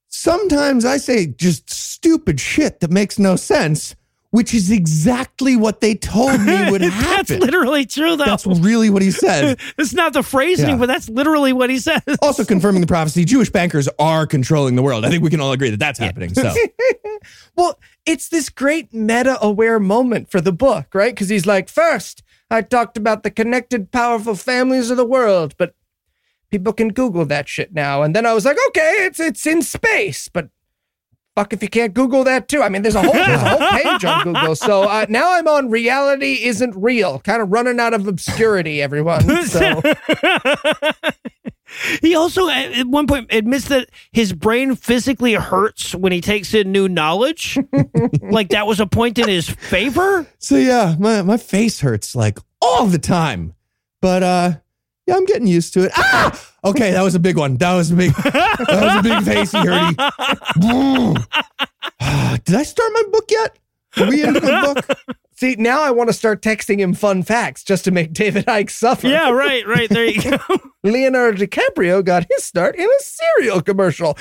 [0.09, 3.95] sometimes I say just stupid shit that makes no sense,
[4.33, 7.39] which is exactly what they told me would happen.
[7.39, 8.25] That's literally true, though.
[8.25, 9.61] That's really what he said.
[9.79, 10.77] it's not the phrasing, Yeah.
[10.77, 12.03] but that's literally what he says.
[12.23, 15.05] Also confirming the prophecy, Jewish bankers are controlling the world.
[15.05, 16.33] I think we can all agree that that's happening.
[16.35, 16.53] So
[17.57, 21.15] Well, it's this great meta aware moment for the book, right?
[21.15, 25.75] Because he's like, first, I talked about the connected, powerful families of the world, but
[26.51, 28.03] people can Google that shit now.
[28.03, 30.49] And then I was like, okay, it's it's in space, but
[31.35, 32.63] fuck if you can't Google that too.
[32.63, 34.55] I mean, there's a whole there's a whole page on Google.
[34.55, 39.23] So uh, now I'm on reality isn't real, kind of running out of obscurity, everyone.
[39.47, 39.81] So
[42.03, 46.53] he also at at one point admits that his brain physically hurts when he takes
[46.55, 47.59] in new knowledge.
[48.23, 50.27] like that was a point in his favor.
[50.39, 53.55] so yeah, my, my face hurts like all the time.
[54.01, 54.53] But uh
[55.07, 55.93] yeah, I'm getting used to it.
[55.97, 56.53] Ah!
[56.65, 57.57] Okay, that was a big one.
[57.57, 59.97] That was a big that was a big facey hurty.
[62.45, 63.59] Did I start my book yet?
[63.99, 65.17] Are we into the book?
[65.43, 68.71] see, now I want to start texting him fun facts just to make David Icke
[68.71, 69.09] suffer.
[69.09, 69.89] Yeah, right, right.
[69.89, 70.39] There you go.
[70.85, 74.17] Leonardo DiCaprio got his start in a cereal commercial.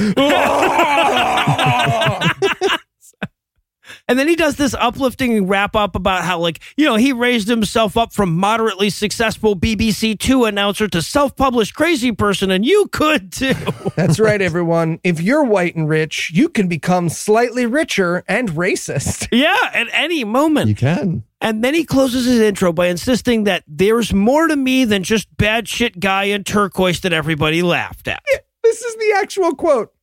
[4.12, 7.47] And then he does this uplifting wrap up about how, like, you know, he raised
[7.47, 12.89] himself up from moderately successful BBC Two announcer to self published crazy person, and you
[12.91, 13.53] could too.
[13.95, 14.99] That's right, everyone.
[15.05, 19.30] If you're white and rich, you can become slightly richer and racist.
[19.32, 20.68] yeah, at any moment.
[20.68, 21.24] You can.
[21.39, 25.30] And then he closes his intro by insisting that there's more to me than just
[25.38, 28.22] bad shit guy in turquoise that everybody laughed at.
[28.62, 29.93] This is the actual quote.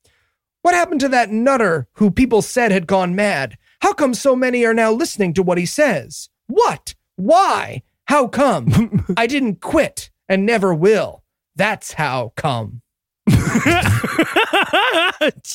[0.63, 3.58] What happened to that nutter who people said had gone mad?
[3.81, 6.29] How come so many are now listening to what he says?
[6.47, 6.95] What?
[7.17, 7.83] Why?
[8.07, 9.05] How come?
[9.17, 11.23] I didn't quit and never will.
[11.57, 12.83] That's how come.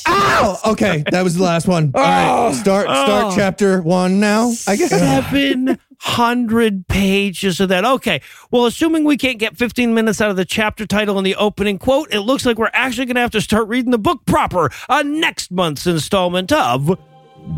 [0.07, 0.59] Ow!
[0.65, 1.91] Okay, that was the last one.
[1.95, 2.53] All right, oh.
[2.53, 3.35] start start Oh.
[3.35, 4.51] chapter one now.
[4.67, 4.89] I guess.
[4.91, 7.85] Seven hundred pages of that.
[7.85, 8.21] Okay.
[8.51, 11.79] Well, assuming we can't get 15 minutes out of the chapter title and the opening
[11.79, 14.69] quote, it looks like we're actually going to have to start reading the book proper
[14.89, 16.99] on next month's installment of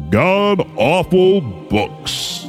[0.10, 2.46] God awful books.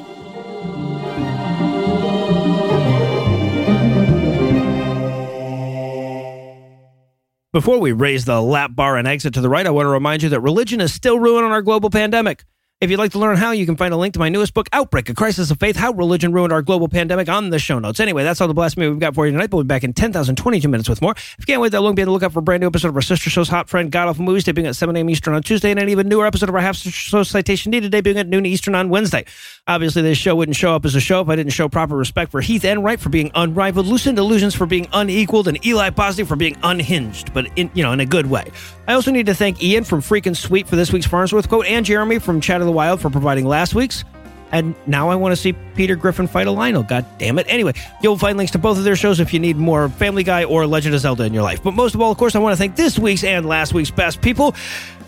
[7.53, 10.23] Before we raise the lap bar and exit to the right, I want to remind
[10.23, 12.45] you that religion is still ruining our global pandemic.
[12.79, 14.69] If you'd like to learn how, you can find a link to my newest book,
[14.71, 18.01] Outbreak, A Crisis of Faith, How Religion Ruined Our Global Pandemic on the show notes.
[18.01, 20.69] Anyway, that's all the blasphemy we've got for you tonight, we'll be back in 10,022
[20.69, 21.13] minutes with more.
[21.13, 22.89] If you can't wait that long, be on the lookout for a brand new episode
[22.89, 25.09] of our sister show's Hot Friend God Awful Movies, debuting at 7 a.m.
[25.09, 28.17] Eastern on Tuesday, and an even newer episode of our half show Citation Needed, debuting
[28.17, 29.25] at noon Eastern on Wednesday.
[29.67, 32.31] Obviously, this show wouldn't show up as a show if I didn't show proper respect
[32.31, 36.37] for Heath Enright for being unrivaled, Lucinda Illusions for being unequaled, and Eli Positive for
[36.37, 38.51] being unhinged, but in you know in a good way.
[38.87, 41.87] I also need to thank Ian from Freakin' Sweet for this week's Farnsworth quote, and
[41.87, 44.05] Jeremy from Chat of the Wild for providing last week's.
[44.53, 46.89] And now I want to see Peter Griffin fight a Lynel.
[46.89, 47.47] God damn it.
[47.49, 50.45] Anyway, you'll find links to both of their shows if you need more Family Guy
[50.45, 51.63] or Legend of Zelda in your life.
[51.63, 53.91] But most of all, of course, I want to thank this week's and last week's
[53.91, 54.55] best people.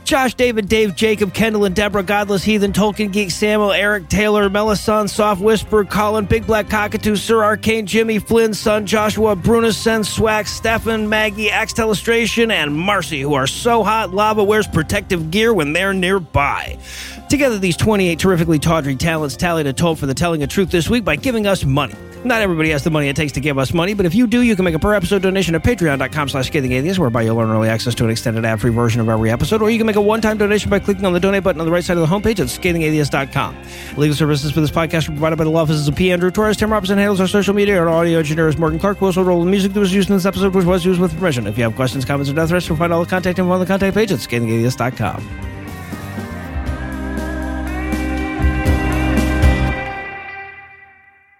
[0.09, 5.11] Josh, David, Dave, Jacob, Kendall, and Deborah, Godless Heathen, Tolkien Geek, Samuel, Eric, Taylor, Melisande,
[5.11, 11.11] Soft Whisper, Colin, Big Black Cockatoo, Sir Arcane, Jimmy, Flynn, Son, Joshua, Brunison, Swack, Stefan,
[11.11, 15.93] Maggie, Axe Telestration, and Marcy, who are so hot, Lava wears protective gear when they're
[15.93, 16.79] nearby.
[17.29, 20.89] Together, these 28 terrifically tawdry talents tallied a toll for the telling of truth this
[20.89, 21.95] week by giving us money.
[22.25, 24.41] Not everybody has the money it takes to give us money, but if you do,
[24.41, 26.51] you can make a per episode donation at patreon.com slash
[26.99, 29.79] whereby you'll earn early access to an extended ad-free version of every episode, or you
[29.79, 31.97] can make a one-time donation by clicking on the donate button on the right side
[31.97, 33.57] of the homepage at scathingatheist.com.
[33.97, 36.11] Legal services for this podcast are provided by the law offices of P.
[36.11, 36.57] Andrew Torres.
[36.57, 39.23] Tim Robertson handles our social media, and our audio engineer is Morgan Clarke, who also
[39.23, 41.47] rolled the music that was used in this episode, which was used with permission.
[41.47, 43.61] If you have questions, comments, or death threats, you'll find all the contact info on
[43.61, 45.58] the contact page at scathingatheist.com.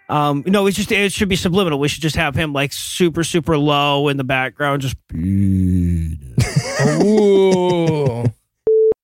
[0.09, 1.79] Um, no, it's just it should be subliminal.
[1.79, 4.97] We should just have him like super, super low in the background, just.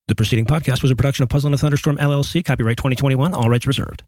[0.07, 3.49] The preceding podcast was a production of Puzzle and a Thunderstorm LLC, copyright 2021, all
[3.49, 4.05] rights reserved.